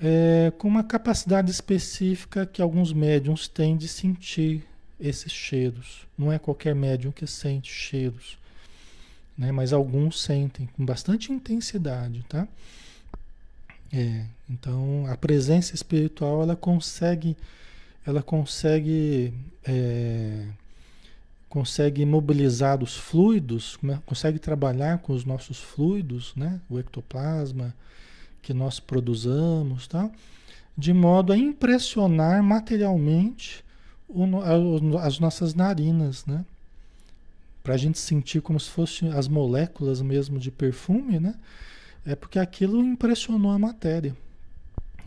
[0.00, 4.64] é, com uma capacidade específica que alguns médiums têm de sentir
[4.98, 6.06] esses cheiros.
[6.16, 8.37] Não é qualquer médium que sente cheiros,
[9.38, 9.52] né?
[9.52, 12.24] mas alguns sentem com bastante intensidade.
[12.28, 12.48] Tá?
[13.92, 17.36] É, então a presença espiritual ela consegue,
[18.04, 19.32] ela consegue
[19.64, 20.44] é,
[21.48, 24.02] consegue mobilizar os fluidos, né?
[24.04, 26.60] consegue trabalhar com os nossos fluidos, né?
[26.68, 27.74] o ectoplasma
[28.42, 30.10] que nós produzamos, tá?
[30.76, 33.64] de modo a impressionar materialmente
[34.08, 34.24] o,
[34.98, 36.44] as nossas narinas, né?
[37.68, 41.34] Para a gente sentir como se fossem as moléculas mesmo de perfume, né?
[42.06, 44.16] é porque aquilo impressionou a matéria.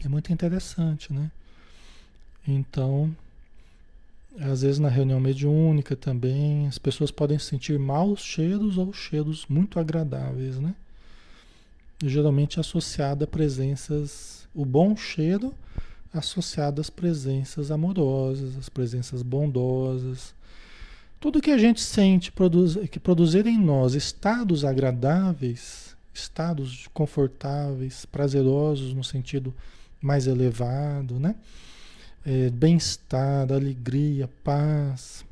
[0.05, 1.31] É muito interessante, né?
[2.47, 3.15] Então,
[4.39, 9.79] às vezes na reunião mediúnica também, as pessoas podem sentir maus cheiros ou cheiros muito
[9.79, 10.75] agradáveis, né?
[12.03, 15.51] geralmente associado a presenças, o bom cheiro
[16.13, 20.39] associado às presenças amorosas, às presenças bondosas.
[21.21, 28.93] Tudo que a gente sente produz, que produzir em nós estados agradáveis, estados confortáveis, prazerosos
[28.93, 29.53] no sentido
[30.01, 31.35] mais elevado, né?
[32.25, 35.25] é, bem-estar, alegria, paz,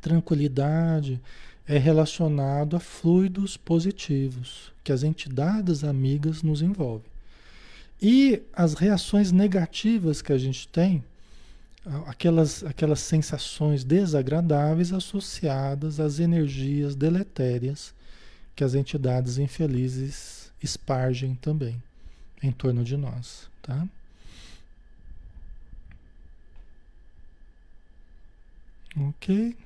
[0.00, 1.20] tranquilidade,
[1.66, 7.10] é relacionado a fluidos positivos que as entidades amigas nos envolvem.
[8.02, 11.04] E as reações negativas que a gente tem,
[12.06, 17.94] aquelas, aquelas sensações desagradáveis associadas às energias deletérias
[18.54, 21.82] que as entidades infelizes espargem também
[22.42, 23.86] em torno de nós, tá?
[28.96, 29.56] Ok.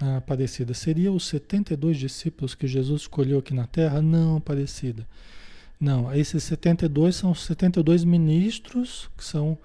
[0.00, 4.02] A Aparecida, seria os 72 discípulos que Jesus escolheu aqui na Terra?
[4.02, 5.06] Não, Aparecida.
[5.84, 9.58] Não, esses 72 são os 72 ministros, que são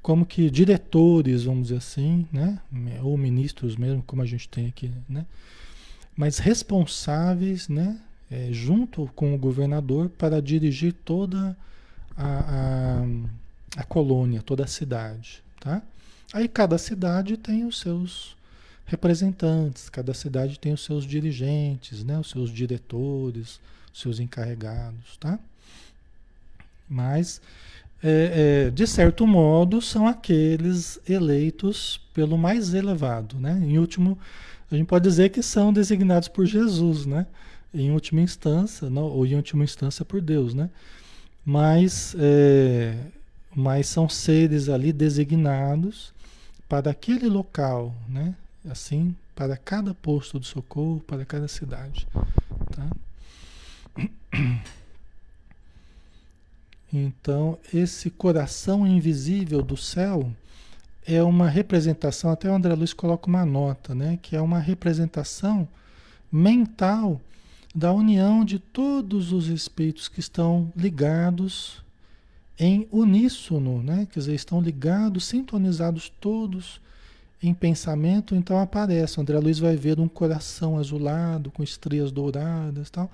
[0.00, 2.58] como que diretores, vamos dizer assim, né?
[3.02, 5.26] Ou ministros mesmo, como a gente tem aqui, né?
[6.16, 8.00] Mas responsáveis, né?
[8.30, 11.56] É, junto com o governador para dirigir toda
[12.16, 13.06] a, a
[13.76, 15.82] a colônia, toda a cidade, tá?
[16.32, 18.36] Aí cada cidade tem os seus
[18.86, 22.18] representantes, cada cidade tem os seus dirigentes, né?
[22.18, 23.60] Os seus diretores,
[23.92, 25.38] os seus encarregados, tá?
[26.88, 27.40] Mas,
[28.02, 33.60] é, é, de certo modo, são aqueles eleitos pelo mais elevado, né?
[33.62, 34.18] Em último,
[34.70, 37.26] a gente pode dizer que são designados por Jesus, né?
[37.72, 40.70] Em última instância, não, ou em última instância por Deus, né?
[41.44, 42.94] Mas é,
[43.54, 46.12] mas são seres ali designados
[46.68, 48.34] para aquele local, né?
[48.68, 52.06] Assim, para cada posto de socorro, para cada cidade,
[52.70, 52.90] tá?
[56.92, 60.30] Então, esse coração invisível do céu
[61.06, 64.18] é uma representação, até o André Luiz coloca uma nota, né?
[64.20, 65.68] Que é uma representação
[66.30, 67.20] mental
[67.74, 71.82] da união de todos os espíritos que estão ligados
[72.58, 74.06] em uníssono, né?
[74.10, 76.80] Quer dizer, estão ligados, sintonizados todos
[77.42, 79.20] em pensamento, então aparece.
[79.20, 83.10] André Luiz vai ver um coração azulado com estrelas douradas, tal,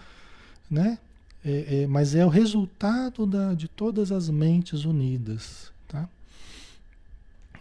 [0.71, 0.99] né?
[1.45, 6.09] É, é, mas é o resultado da, de todas as mentes unidas, tá?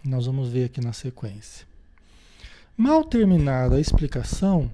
[0.02, 1.66] Nós vamos ver aqui na sequência.
[2.76, 4.70] Mal terminada a explicação,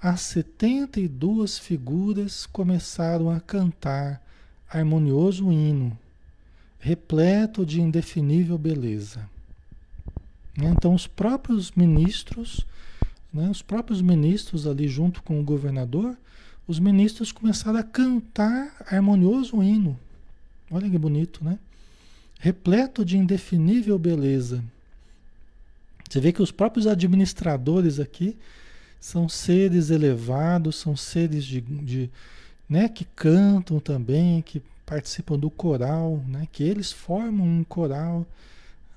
[0.00, 4.22] as 72 figuras começaram a cantar
[4.68, 5.96] harmonioso hino
[6.86, 9.28] repleto de indefinível beleza.
[10.56, 10.72] Né?
[10.76, 12.64] Então, os próprios ministros,
[13.32, 16.16] né, os próprios ministros ali junto com o governador,
[16.66, 19.98] os ministros começaram a cantar harmonioso hino.
[20.70, 21.58] Olha que bonito, né?
[22.40, 24.62] Repleto de indefinível beleza.
[26.08, 28.36] Você vê que os próprios administradores aqui
[29.00, 32.10] são seres elevados, são seres de, de
[32.68, 36.48] né, que cantam também, que participam do coral, né?
[36.52, 38.26] Que eles formam um coral,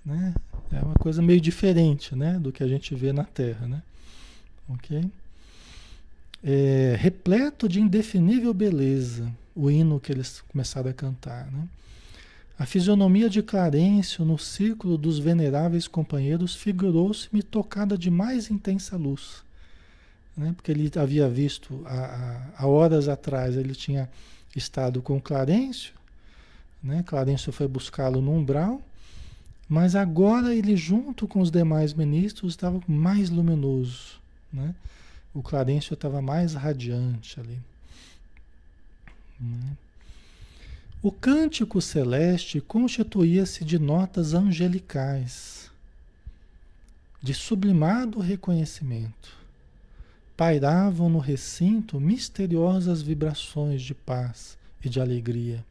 [0.06, 0.34] né?
[0.72, 2.40] É uma coisa meio diferente, né?
[2.40, 3.82] Do que a gente vê na Terra, né?
[4.68, 5.04] Ok?
[6.44, 11.68] É, repleto de indefinível beleza, o hino que eles começaram a cantar, né?
[12.58, 19.44] A fisionomia de Clarencio no círculo dos veneráveis companheiros figurou-se-me tocada de mais intensa luz.
[20.36, 20.52] Né?
[20.54, 24.10] Porque ele havia visto, há, há horas atrás, ele tinha
[24.54, 25.94] estado com Clarencio,
[26.84, 27.02] né?
[27.06, 28.82] Clarencio foi buscá-lo no umbral,
[29.68, 34.20] mas agora ele, junto com os demais ministros, estava mais luminoso.
[34.52, 34.74] Né?
[35.34, 37.60] O Clarencio estava mais radiante ali.
[39.40, 39.78] Né?
[41.02, 45.72] O cântico celeste constituía-se de notas angelicais,
[47.22, 49.38] de sublimado reconhecimento.
[50.36, 55.64] Pairavam no recinto misteriosas vibrações de paz e de alegria.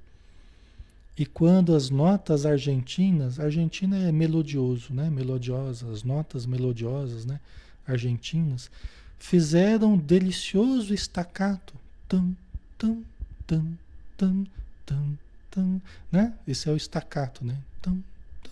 [1.16, 5.10] E quando as notas argentinas, Argentina é melodioso, né?
[5.10, 7.40] Melodiosa, as notas melodiosas, né?
[7.86, 8.70] Argentinas,
[9.18, 11.74] fizeram um delicioso estacato,
[12.08, 12.36] tam,
[12.78, 13.02] tam,
[13.46, 13.78] tam,
[14.16, 14.46] tam,
[14.88, 15.18] Tum,
[15.50, 16.32] tum, né?
[16.46, 17.58] Esse é o estacato, né?
[17.82, 18.00] Tum,
[18.42, 18.50] tum.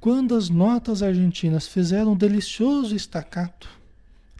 [0.00, 3.70] Quando as notas argentinas fizeram um delicioso estacato,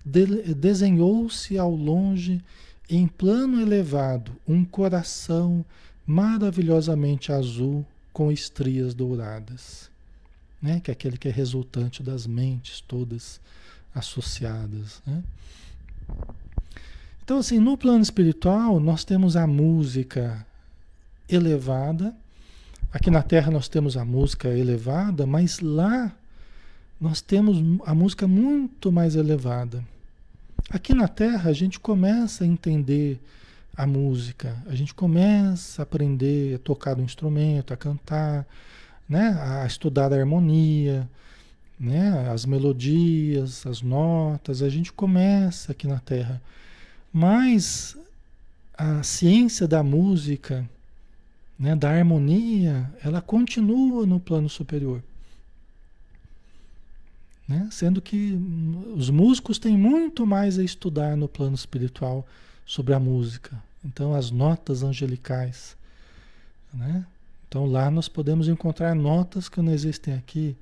[0.05, 2.43] de, desenhou-se ao longe,
[2.91, 5.65] em plano elevado, um coração
[6.05, 9.89] maravilhosamente azul com estrias douradas,
[10.61, 10.81] né?
[10.81, 13.41] Que é aquele que é resultante das mentes todas
[13.95, 15.23] associadas, né?
[17.23, 20.47] Então, assim, no plano espiritual, nós temos a música
[21.29, 22.15] elevada.
[22.91, 26.11] Aqui na Terra nós temos a música elevada, mas lá
[26.99, 29.85] nós temos a música muito mais elevada.
[30.71, 33.21] Aqui na Terra a gente começa a entender
[33.77, 38.47] a música, a gente começa a aprender a tocar o instrumento, a cantar,
[39.09, 39.39] né?
[39.41, 41.09] a estudar a harmonia,
[41.79, 42.31] né?
[42.31, 46.41] as melodias, as notas, a gente começa aqui na Terra.
[47.13, 47.97] Mas
[48.77, 50.69] a ciência da música,
[51.59, 55.03] né, da harmonia, ela continua no plano superior.
[57.47, 57.69] Né?
[57.73, 58.39] Sendo que
[58.95, 62.27] os músicos têm muito mais a estudar no plano espiritual
[62.67, 63.61] sobre a música.
[63.83, 65.77] Então, as notas angelicais.
[66.73, 67.07] Né?
[67.49, 70.55] Então, lá nós podemos encontrar notas que não existem aqui,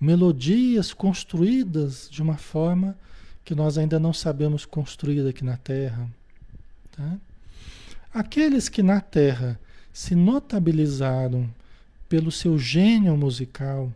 [0.00, 2.96] melodias construídas de uma forma
[3.44, 6.08] que nós ainda não sabemos construir aqui na Terra.
[6.92, 7.16] Tá?
[8.12, 9.58] Aqueles que na Terra
[9.92, 11.48] se notabilizaram
[12.08, 13.92] pelo seu gênio musical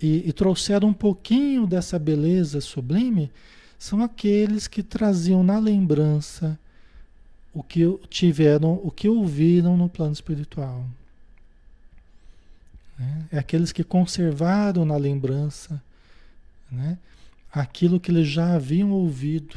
[0.00, 3.30] e, e trouxeram um pouquinho dessa beleza sublime
[3.78, 6.58] são aqueles que traziam na lembrança
[7.52, 10.86] o que tiveram, o que ouviram no plano espiritual.
[12.98, 13.26] Né?
[13.32, 15.82] É aqueles que conservaram na lembrança
[16.70, 16.98] né?
[17.52, 19.56] aquilo que eles já haviam ouvido.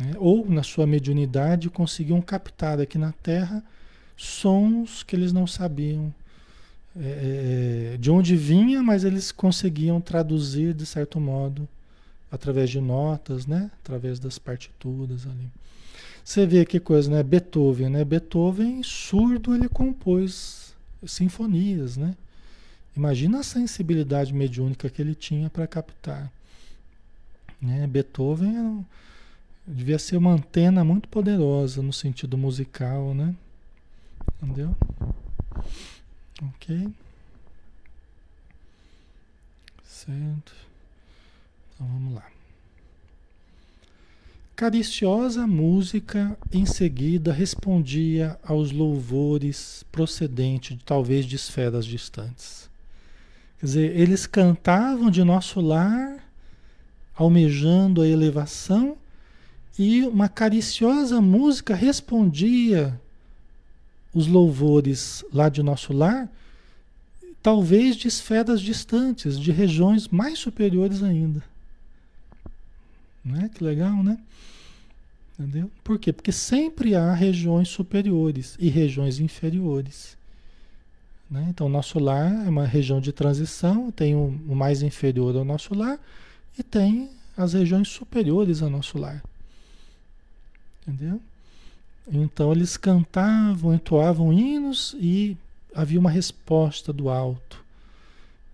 [0.00, 0.14] Né?
[0.18, 3.62] Ou na sua mediunidade conseguiam captar aqui na Terra
[4.16, 6.14] sons que eles não sabiam
[6.96, 11.68] é, é, de onde vinha, mas eles conseguiam traduzir de certo modo
[12.30, 13.70] através de notas, né?
[13.82, 15.48] Através das partituras ali.
[16.24, 17.22] Você vê que coisa, né?
[17.22, 18.04] Beethoven, né?
[18.04, 20.63] Beethoven surdo ele compôs
[21.06, 22.16] sinfonias, né?
[22.96, 26.30] Imagina a sensibilidade mediúnica que ele tinha para captar.
[27.60, 27.86] Né?
[27.86, 28.86] Beethoven
[29.66, 33.34] devia ser uma antena muito poderosa no sentido musical, né?
[34.40, 34.76] Entendeu?
[36.42, 36.88] Ok.
[39.82, 40.52] Certo.
[41.74, 42.33] Então vamos lá.
[44.56, 52.70] Cariciosa música em seguida respondia aos louvores procedentes, talvez, de esferas distantes.
[53.58, 56.24] Quer dizer, eles cantavam de nosso lar,
[57.16, 58.96] almejando a elevação,
[59.76, 63.00] e uma cariciosa música respondia
[64.14, 66.30] os louvores lá de nosso lar,
[67.42, 71.42] talvez de esferas distantes, de regiões mais superiores ainda.
[73.24, 73.48] Não é?
[73.48, 74.18] Que legal, né?
[75.38, 75.70] Entendeu?
[75.82, 76.12] Por quê?
[76.12, 80.16] Porque sempre há regiões superiores e regiões inferiores.
[81.30, 81.46] Né?
[81.48, 85.74] Então, nosso lar é uma região de transição, tem o, o mais inferior ao nosso
[85.74, 85.98] lar
[86.58, 89.22] e tem as regiões superiores ao nosso lar.
[90.86, 91.20] Entendeu?
[92.06, 95.36] Então eles cantavam, entoavam hinos e
[95.74, 97.64] havia uma resposta do alto.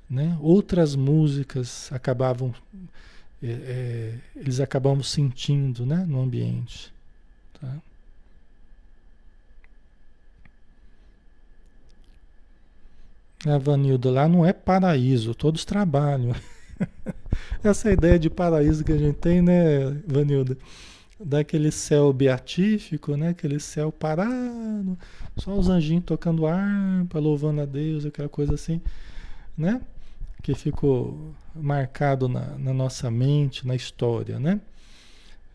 [0.08, 0.36] Né?
[0.40, 2.54] Outras músicas acabavam,
[3.42, 6.04] é, é, eles acabavam sentindo né?
[6.06, 6.92] no ambiente.
[7.60, 7.76] Tá?
[13.46, 16.34] A Vanilda, lá não é paraíso, todos trabalham.
[17.64, 20.56] Essa é ideia de paraíso que a gente tem, né, Vanilda?
[21.24, 23.28] daquele céu beatífico, né?
[23.28, 24.98] Aquele céu parado,
[25.36, 28.80] só os anjinhos tocando harpa, louvando a Deus, aquela coisa assim,
[29.56, 29.80] né?
[30.42, 34.60] Que ficou marcado na, na nossa mente, na história, né?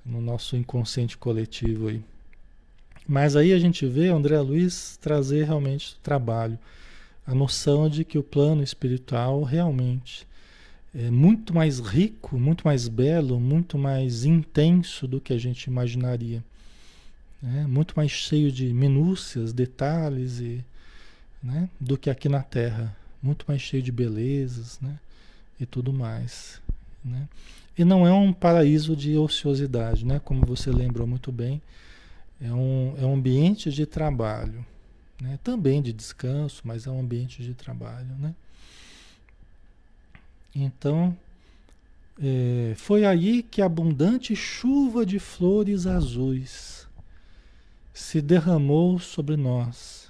[0.06, 2.04] No nosso inconsciente coletivo aí.
[3.08, 6.58] Mas aí a gente vê André Luiz trazer realmente trabalho,
[7.26, 10.28] a noção de que o plano espiritual realmente
[10.94, 16.44] é muito mais rico, muito mais belo, muito mais intenso do que a gente imaginaria.
[17.42, 17.68] Né?
[17.68, 20.64] Muito mais cheio de minúcias, detalhes e,
[21.44, 21.70] né?
[21.80, 22.96] do que aqui na Terra.
[23.26, 25.00] Muito mais cheio de belezas né?
[25.60, 26.62] e tudo mais.
[27.04, 27.28] Né?
[27.76, 30.22] E não é um paraíso de ociosidade, né?
[30.24, 31.60] como você lembrou muito bem.
[32.40, 34.64] É um, é um ambiente de trabalho,
[35.20, 35.40] né?
[35.44, 38.16] também de descanso, mas é um ambiente de trabalho.
[38.20, 38.36] Né?
[40.54, 41.18] Então,
[42.22, 46.88] é, foi aí que abundante chuva de flores azuis
[47.92, 50.05] se derramou sobre nós.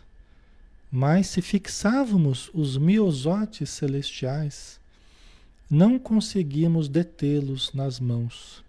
[0.96, 4.80] Mas se fixávamos os miosotes celestiais,
[5.70, 8.64] não conseguíamos detê-los nas mãos.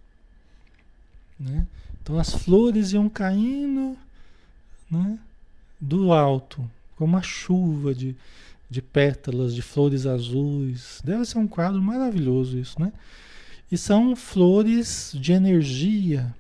[1.39, 1.65] Né?
[2.03, 3.97] Então as flores iam caindo
[4.91, 5.21] né,
[5.81, 8.17] do alto, como uma chuva de,
[8.69, 11.01] de pétalas, de flores azuis.
[11.05, 12.93] Deve ser um quadro maravilhoso isso, né?
[13.71, 16.35] E são flores de energia,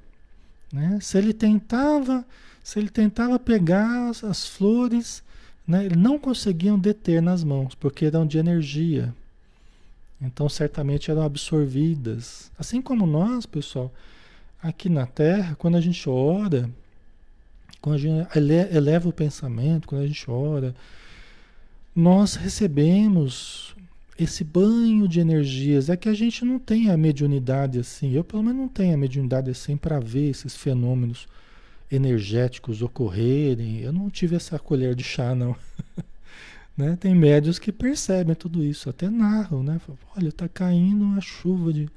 [0.72, 0.98] né?
[1.00, 2.26] Se ele tentava,
[2.60, 5.22] se ele tentava pegar as, as flores,
[5.66, 9.12] né, não conseguiam deter nas mãos, porque eram de energia.
[10.20, 12.50] Então, certamente eram absorvidas.
[12.58, 13.92] Assim como nós, pessoal,
[14.62, 16.70] aqui na Terra, quando a gente ora,
[17.80, 18.28] quando a gente
[18.72, 20.74] eleva o pensamento, quando a gente ora,
[21.94, 23.74] nós recebemos
[24.18, 25.90] esse banho de energias.
[25.90, 28.12] É que a gente não tem a mediunidade assim.
[28.12, 31.26] Eu, pelo menos, não tenho a mediunidade assim para ver esses fenômenos
[31.90, 33.80] energéticos ocorrerem.
[33.80, 35.56] Eu não tive essa colher de chá, não.
[36.76, 36.96] né?
[37.00, 39.80] Tem médios que percebem tudo isso, até narram, né?
[40.16, 41.88] Olha, está caindo uma chuva de,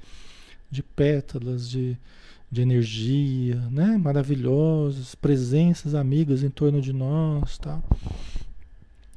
[0.70, 1.96] de pétalas, de,
[2.50, 3.96] de energia, né?
[3.96, 7.82] Maravilhosas, presenças amigas em torno de nós, tal.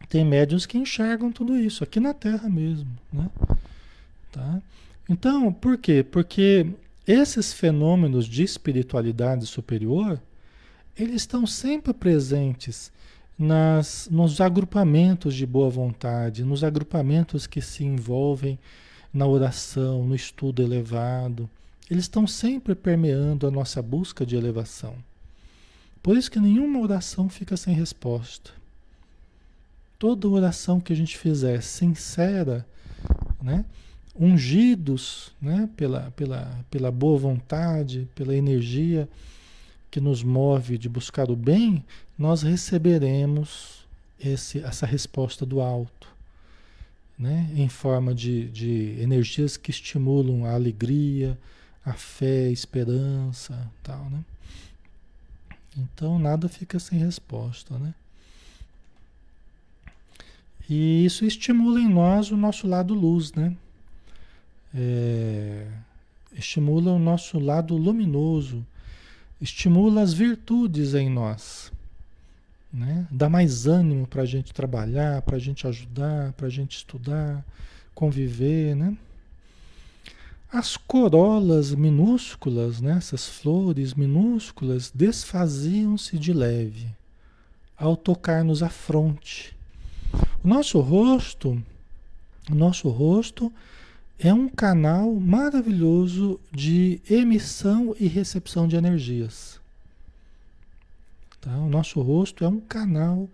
[0.10, 2.90] Tem médiuns que enxergam tudo isso, aqui na Terra mesmo.
[3.12, 3.28] Né?
[4.32, 4.62] Tá?
[5.10, 6.04] Então, por quê?
[6.04, 6.68] Porque
[7.08, 10.22] esses fenômenos de espiritualidade superior,
[10.98, 12.92] eles estão sempre presentes
[13.38, 18.60] nas, nos agrupamentos de boa vontade, nos agrupamentos que se envolvem
[19.14, 21.50] na oração, no estudo elevado.
[21.90, 24.96] Eles estão sempre permeando a nossa busca de elevação.
[26.02, 28.52] Por isso que nenhuma oração fica sem resposta
[30.04, 32.68] toda oração que a gente fizer sincera,
[33.42, 33.64] né?
[34.14, 35.70] ungidos né?
[35.78, 39.08] pela, pela, pela boa vontade, pela energia
[39.94, 41.86] que nos move de buscar o bem,
[42.18, 43.86] nós receberemos
[44.20, 46.08] esse, essa resposta do alto,
[47.16, 47.48] né?
[47.56, 51.38] em forma de, de energias que estimulam a alegria,
[51.86, 54.26] a fé, a esperança, tal, né?
[55.78, 57.94] Então nada fica sem resposta, né?
[60.68, 63.56] E isso estimula em nós o nosso lado luz, né?
[64.74, 65.68] É,
[66.36, 68.66] estimula o nosso lado luminoso,
[69.44, 71.72] estimula as virtudes em nós,
[72.74, 73.06] né?
[73.12, 77.46] Dá mais ânimo para a gente trabalhar, para a gente ajudar, para a gente estudar,
[77.94, 78.98] conviver, né?
[80.52, 82.96] As corolas minúsculas, né?
[82.98, 86.88] essas flores minúsculas, desfaziam-se de leve
[87.76, 89.56] ao tocar-nos a fronte
[90.44, 91.62] o nosso rosto,
[92.52, 93.52] o nosso rosto
[94.20, 99.60] é um canal maravilhoso de emissão e recepção de energias.
[101.42, 101.58] Tá?
[101.58, 103.30] O nosso rosto é um canal.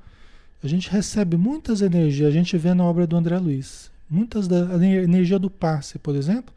[0.64, 3.92] A gente recebe muitas energias, a gente vê na obra do André Luiz.
[4.10, 6.54] Muitas da a energia do passe, por exemplo,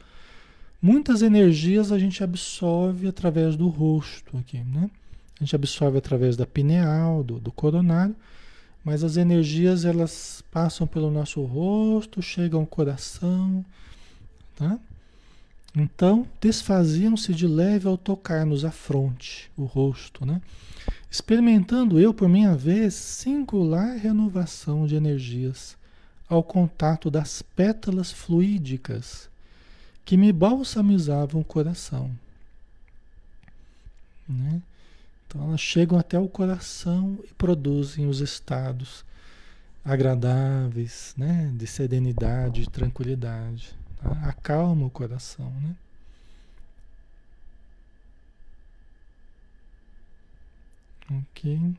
[0.80, 4.90] muitas energias a gente absorve através do rosto aqui, né?
[5.38, 8.16] A gente absorve através da pineal, do, do coronário,
[8.82, 13.64] mas as energias elas passam pelo nosso rosto, chegam ao coração,
[14.56, 14.78] tá?
[15.74, 20.40] Então, desfaziam-se de leve ao tocar-nos a fronte, o rosto, né?
[21.10, 25.76] Experimentando eu, por minha vez, singular renovação de energias
[26.28, 29.28] ao contato das pétalas fluídicas
[30.04, 32.10] que me balsamizavam o coração.
[34.28, 34.62] Né?
[35.26, 39.04] Então elas chegam até o coração e produzem os estados
[39.84, 41.50] agradáveis, né?
[41.54, 43.74] De serenidade, de tranquilidade.
[44.24, 45.76] Acalma o coração, né?
[51.10, 51.74] Ok.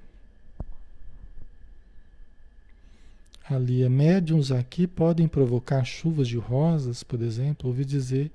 [3.49, 7.67] Ali, médiums aqui podem provocar chuvas de rosas, por exemplo.
[7.67, 8.31] Ouvi dizer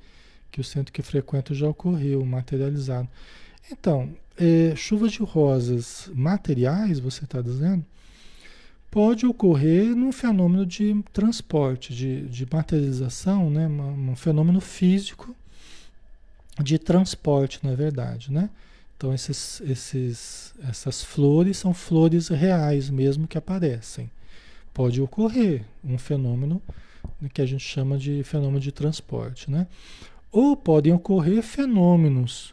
[0.51, 3.09] que o centro que frequento já ocorreu, materializado.
[3.71, 7.85] Então, é, chuvas de rosas materiais, você está dizendo?
[8.91, 13.67] Pode ocorrer num fenômeno de transporte, de, de materialização, né?
[13.69, 15.35] um fenômeno físico
[16.63, 18.51] de transporte, na é verdade, né?
[18.97, 24.11] Então esses, esses, essas flores são flores reais mesmo que aparecem.
[24.75, 26.61] Pode ocorrer um fenômeno
[27.33, 29.67] que a gente chama de fenômeno de transporte, né?
[30.33, 32.53] Ou podem ocorrer fenômenos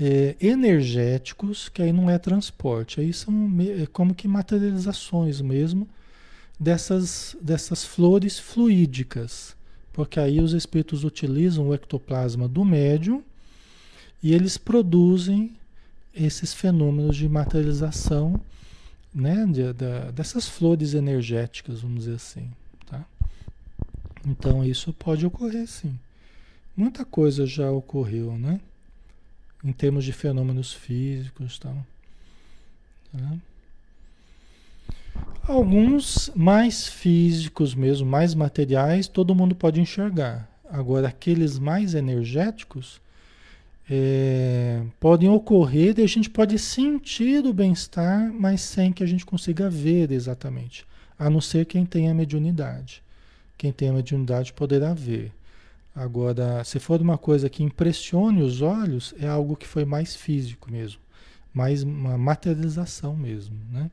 [0.00, 5.88] é, energéticos, que aí não é transporte, aí são é como que materializações mesmo
[6.58, 9.54] dessas, dessas flores fluídicas,
[9.92, 13.22] porque aí os espíritos utilizam o ectoplasma do médium
[14.22, 15.52] e eles produzem
[16.14, 18.40] esses fenômenos de materialização
[19.14, 22.50] né, de, de, dessas flores energéticas, vamos dizer assim.
[22.86, 23.04] Tá?
[24.26, 25.98] Então isso pode ocorrer sim.
[26.74, 28.58] Muita coisa já ocorreu, né?
[29.64, 31.76] Em termos de fenômenos físicos tal.
[33.12, 33.36] Tá?
[35.46, 40.48] Alguns mais físicos mesmo, mais materiais, todo mundo pode enxergar.
[40.70, 43.00] Agora, aqueles mais energéticos,
[43.90, 49.26] é, podem ocorrer e a gente pode sentir o bem-estar, mas sem que a gente
[49.26, 50.86] consiga ver exatamente,
[51.18, 53.02] a não ser quem tem a mediunidade.
[53.58, 55.32] Quem tem a mediunidade poderá ver.
[55.94, 60.70] Agora, se for uma coisa que impressione os olhos, é algo que foi mais físico
[60.70, 61.00] mesmo,
[61.52, 63.90] mais uma materialização mesmo, né?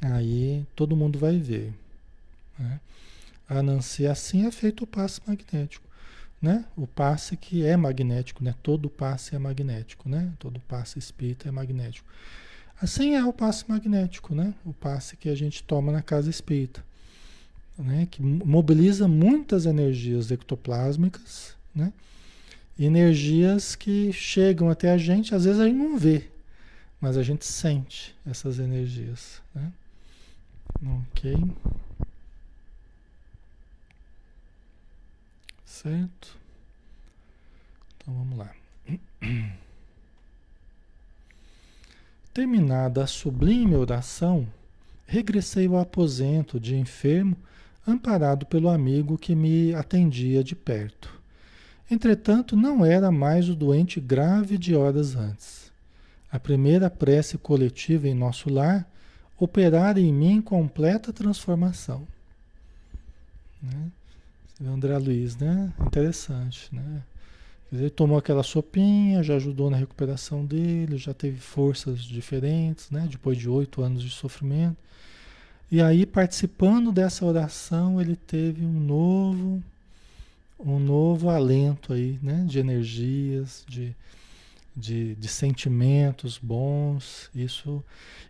[0.00, 1.72] Aí todo mundo vai ver.
[2.58, 2.80] Né?
[3.48, 5.88] A ser assim é feito o passe magnético
[6.40, 6.64] né?
[6.76, 8.54] O passe que é magnético, né?
[8.62, 10.32] Todo passe é magnético, né?
[10.38, 12.08] Todo passe espírita é magnético.
[12.80, 14.54] Assim é o passe magnético, né?
[14.64, 16.84] O passe que a gente toma na casa espírita,
[17.78, 18.08] né?
[18.10, 21.92] Que mobiliza muitas energias ectoplásmicas, né?
[22.78, 26.28] Energias que chegam até a gente, às vezes a gente não vê,
[27.00, 29.72] mas a gente sente essas energias, né?
[31.10, 31.34] Ok.
[35.64, 36.36] Certo?
[37.96, 38.52] Então vamos lá.
[42.32, 44.46] Terminada a sublime oração,
[45.06, 47.36] regressei ao aposento de enfermo,
[47.90, 51.18] amparado pelo amigo que me atendia de perto.
[51.90, 55.72] Entretanto, não era mais o doente grave de horas antes.
[56.30, 58.86] A primeira prece coletiva em nosso lar
[59.38, 62.06] operara em mim completa transformação.
[63.62, 63.90] Né?
[64.66, 65.72] André Luiz, né?
[65.80, 67.02] Interessante, né?
[67.72, 73.06] Ele tomou aquela sopinha, já ajudou na recuperação dele, já teve forças diferentes, né?
[73.10, 74.76] Depois de oito anos de sofrimento.
[75.70, 79.62] E aí, participando dessa oração, ele teve um novo,
[80.58, 82.42] um novo alento aí, né?
[82.46, 83.94] De energias, de,
[84.74, 87.30] de, de sentimentos bons.
[87.34, 87.84] Isso,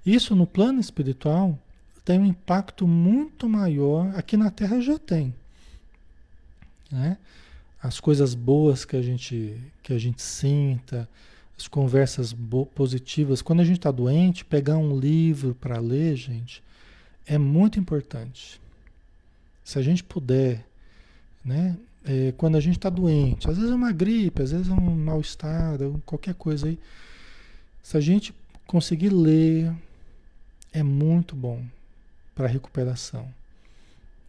[0.05, 1.57] isso no plano espiritual
[2.05, 4.11] tem um impacto muito maior.
[4.17, 5.33] Aqui na Terra já tem,
[6.91, 7.19] né?
[7.81, 11.09] As coisas boas que a gente, que a gente sinta,
[11.57, 12.35] as conversas
[12.75, 13.43] positivas.
[13.43, 16.63] Quando a gente está doente, pegar um livro para ler, gente,
[17.29, 18.59] é muito importante.
[19.63, 20.65] Se a gente puder,
[21.45, 21.77] né?
[22.05, 24.97] É, quando a gente está doente, às vezes é uma gripe, às vezes é um
[24.97, 25.77] mal-estar,
[26.07, 26.79] qualquer coisa aí.
[27.83, 28.35] Se a gente
[28.67, 29.71] conseguir ler,
[30.73, 31.63] é muito bom
[32.35, 33.29] para a recuperação.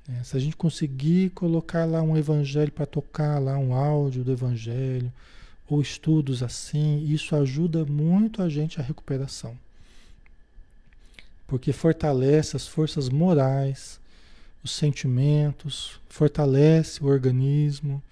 [0.09, 4.31] É, se a gente conseguir colocar lá um evangelho para tocar lá um áudio do
[4.31, 5.11] evangelho,
[5.69, 9.55] ou estudos assim, isso ajuda muito a gente a recuperação.
[11.49, 13.99] Porque fortalece as forças morais,
[14.63, 18.03] os sentimentos, fortalece o organismo,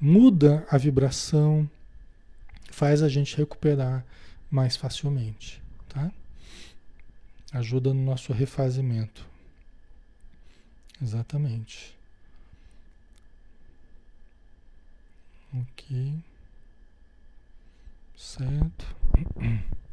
[0.00, 1.68] muda a vibração,
[2.70, 4.02] faz a gente recuperar
[4.50, 6.10] mais facilmente, tá?
[7.52, 9.28] Ajuda no nosso refazimento.
[11.02, 11.94] Exatamente.
[15.52, 16.14] Ok.
[18.16, 18.96] Certo.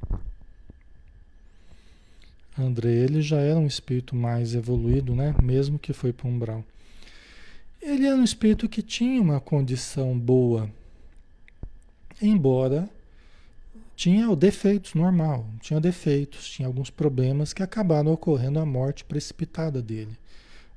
[2.57, 5.35] André, ele já era um espírito mais evoluído, né?
[5.41, 6.63] Mesmo que foi para um umbral.
[7.81, 10.69] Ele era um espírito que tinha uma condição boa,
[12.21, 12.89] embora
[13.95, 20.17] tinha defeitos normal, tinha defeitos, tinha alguns problemas que acabaram ocorrendo a morte precipitada dele.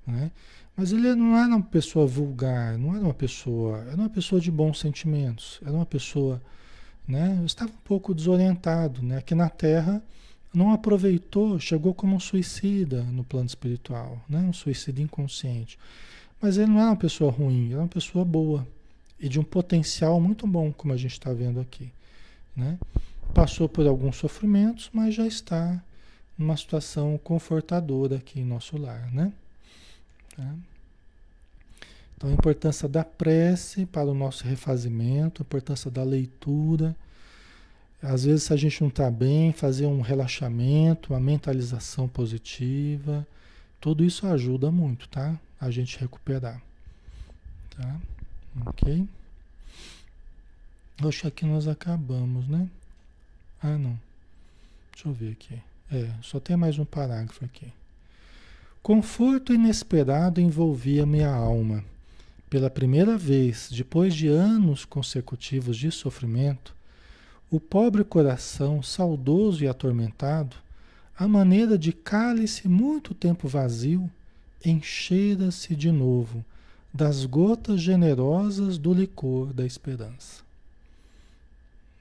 [0.06, 0.30] Né?
[0.76, 4.50] Mas ele não era uma pessoa vulgar, não era uma pessoa, era uma pessoa de
[4.50, 6.40] bons sentimentos, era uma pessoa
[7.10, 7.42] né?
[7.44, 9.18] Estava um pouco desorientado, né?
[9.18, 10.02] Aqui na Terra
[10.52, 14.40] não aproveitou, chegou como um suicida no plano espiritual, né?
[14.40, 15.78] Um suicida inconsciente.
[16.40, 18.66] Mas ele não é uma pessoa ruim, ele é uma pessoa boa
[19.18, 21.92] e de um potencial muito bom, como a gente está vendo aqui,
[22.56, 22.78] né?
[23.34, 25.80] Passou por alguns sofrimentos, mas já está
[26.36, 29.32] numa situação confortadora aqui em nosso lar, né?
[30.34, 30.54] Tá?
[32.16, 36.96] Então, a importância da prece para o nosso refazimento, a importância da leitura.
[38.02, 43.26] Às vezes, se a gente não está bem, fazer um relaxamento, uma mentalização positiva,
[43.80, 45.38] tudo isso ajuda muito, tá?
[45.60, 46.62] A gente recuperar.
[47.76, 47.96] Tá?
[48.66, 49.06] Ok?
[51.02, 52.68] Acho que aqui nós acabamos, né?
[53.62, 53.98] Ah, não.
[54.92, 55.58] Deixa eu ver aqui.
[55.90, 57.72] É, só tem mais um parágrafo aqui.
[58.82, 61.84] Conforto inesperado envolvia minha alma.
[62.48, 66.74] Pela primeira vez, depois de anos consecutivos de sofrimento,
[67.50, 70.56] o pobre coração, saudoso e atormentado,
[71.18, 74.08] à maneira de cálice muito tempo vazio,
[74.64, 76.44] enchera-se de novo
[76.92, 80.42] das gotas generosas do licor da esperança.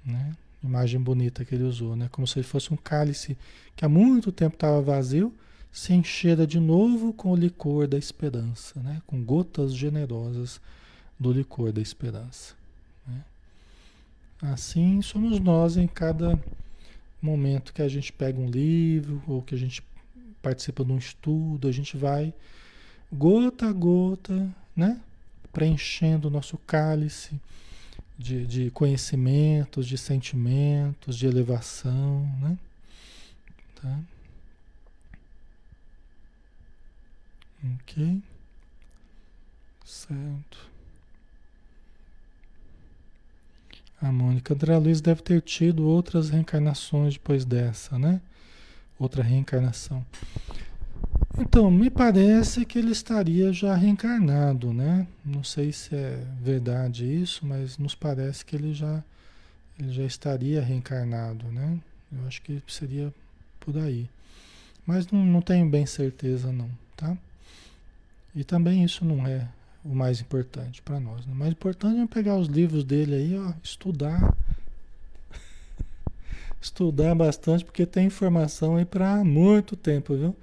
[0.06, 0.36] Né?
[0.64, 2.10] Imagem bonita que ele usou, né?
[2.12, 3.38] Como se ele fosse um cálice
[3.76, 5.34] que há muito tempo estava vazio,
[5.72, 9.02] se enchera de novo com o licor da esperança, né?
[9.06, 10.60] com gotas generosas
[11.20, 12.59] do licor da esperança.
[14.42, 16.40] Assim somos nós em cada
[17.22, 19.84] momento que a gente pega um livro ou que a gente
[20.42, 22.34] participa de um estudo, a gente vai
[23.12, 25.02] gota a gota, né?
[25.52, 27.40] preenchendo o nosso cálice
[28.18, 32.22] de, de conhecimentos, de sentimentos, de elevação.
[32.40, 32.58] Né?
[33.82, 34.00] Tá?
[37.76, 38.22] Ok.
[39.84, 40.69] Certo.
[44.02, 48.22] A Mônica André Luiz deve ter tido outras reencarnações depois dessa, né?
[48.98, 50.06] Outra reencarnação.
[51.38, 55.06] Então, me parece que ele estaria já reencarnado, né?
[55.24, 59.04] Não sei se é verdade isso, mas nos parece que ele já,
[59.78, 61.78] ele já estaria reencarnado, né?
[62.12, 63.14] Eu acho que seria
[63.60, 64.10] por aí.
[64.86, 67.18] Mas não, não tenho bem certeza não, tá?
[68.36, 69.48] E também isso não é
[69.90, 71.26] o mais importante para nós.
[71.26, 71.34] Né?
[71.34, 74.38] O mais importante é pegar os livros dele aí, ó, estudar.
[76.62, 80.36] estudar bastante, porque tem informação aí para muito tempo, viu?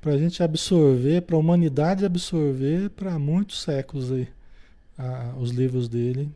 [0.00, 4.28] Para a gente absorver, para a humanidade absorver para muitos séculos aí,
[4.96, 6.30] a, os livros dele,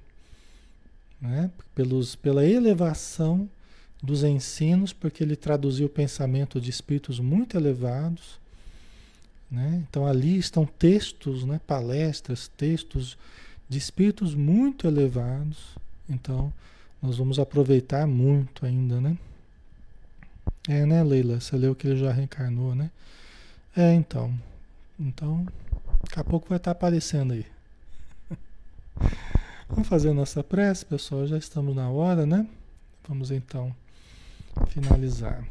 [1.18, 1.50] né?
[1.74, 3.48] Pelos, pela elevação
[4.02, 8.39] dos ensinos, porque ele traduziu o pensamento de espíritos muito elevados
[9.50, 9.84] né?
[9.88, 11.60] Então ali estão textos, né?
[11.66, 13.18] palestras, textos
[13.68, 15.76] de espíritos muito elevados.
[16.08, 16.52] Então
[17.02, 19.16] nós vamos aproveitar muito ainda, né?
[20.68, 21.40] É, né, Leila?
[21.40, 22.90] Você leu que ele já reencarnou, né?
[23.76, 24.32] É, então.
[24.98, 25.46] Então,
[26.02, 27.46] daqui a pouco vai estar aparecendo aí.
[29.68, 31.26] Vamos fazer a nossa prece, pessoal.
[31.26, 32.46] Já estamos na hora, né?
[33.08, 33.74] Vamos então
[34.68, 35.42] finalizar.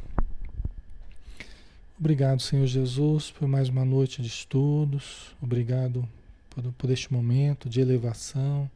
[2.00, 5.36] Obrigado, Senhor Jesus, por mais uma noite de estudos.
[5.38, 6.08] Obrigado
[6.48, 8.70] por, por este momento de elevação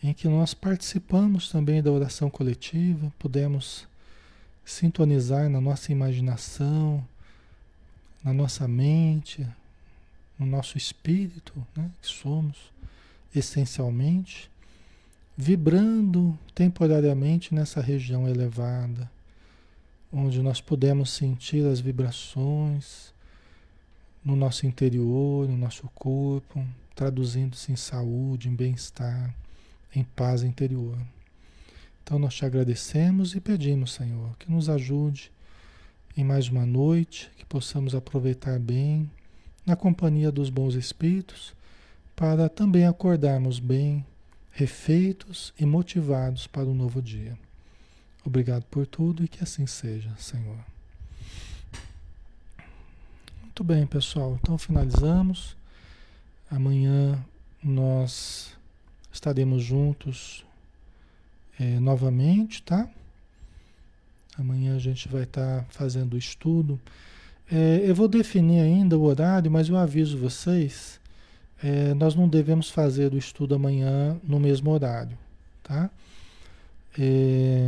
[0.00, 3.84] em que nós participamos também da oração coletiva, pudemos
[4.64, 7.04] sintonizar na nossa imaginação,
[8.22, 9.44] na nossa mente,
[10.38, 12.56] no nosso espírito, né, que somos
[13.34, 14.48] essencialmente,
[15.36, 19.10] vibrando temporariamente nessa região elevada
[20.12, 23.14] onde nós podemos sentir as vibrações
[24.24, 29.34] no nosso interior, no nosso corpo, traduzindo-se em saúde, em bem-estar,
[29.94, 30.98] em paz interior.
[32.02, 35.30] Então nós te agradecemos e pedimos, Senhor, que nos ajude
[36.16, 39.10] em mais uma noite, que possamos aproveitar bem
[39.64, 41.54] na companhia dos bons espíritos,
[42.16, 44.04] para também acordarmos bem,
[44.50, 47.38] refeitos e motivados para o novo dia.
[48.24, 50.58] Obrigado por tudo e que assim seja, Senhor.
[53.42, 54.38] Muito bem, pessoal.
[54.40, 55.56] Então finalizamos.
[56.50, 57.22] Amanhã
[57.62, 58.56] nós
[59.12, 60.44] estaremos juntos
[61.58, 62.88] é, novamente, tá?
[64.38, 66.80] Amanhã a gente vai estar tá fazendo o estudo.
[67.52, 70.98] É, eu vou definir ainda o horário, mas eu aviso vocês.
[71.62, 75.18] É, nós não devemos fazer o estudo amanhã no mesmo horário,
[75.62, 75.90] tá?
[76.98, 77.59] É,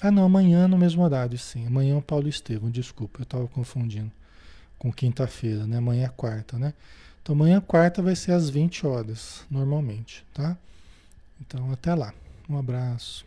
[0.00, 1.66] ah, não, amanhã no mesmo horário, sim.
[1.66, 4.10] Amanhã é o Paulo Estevam, desculpa, eu estava confundindo
[4.78, 5.78] com quinta-feira, né?
[5.78, 6.72] Amanhã é quarta, né?
[7.22, 10.56] Então amanhã quarta vai ser às 20 horas, normalmente, tá?
[11.40, 12.14] Então até lá.
[12.48, 13.26] Um abraço.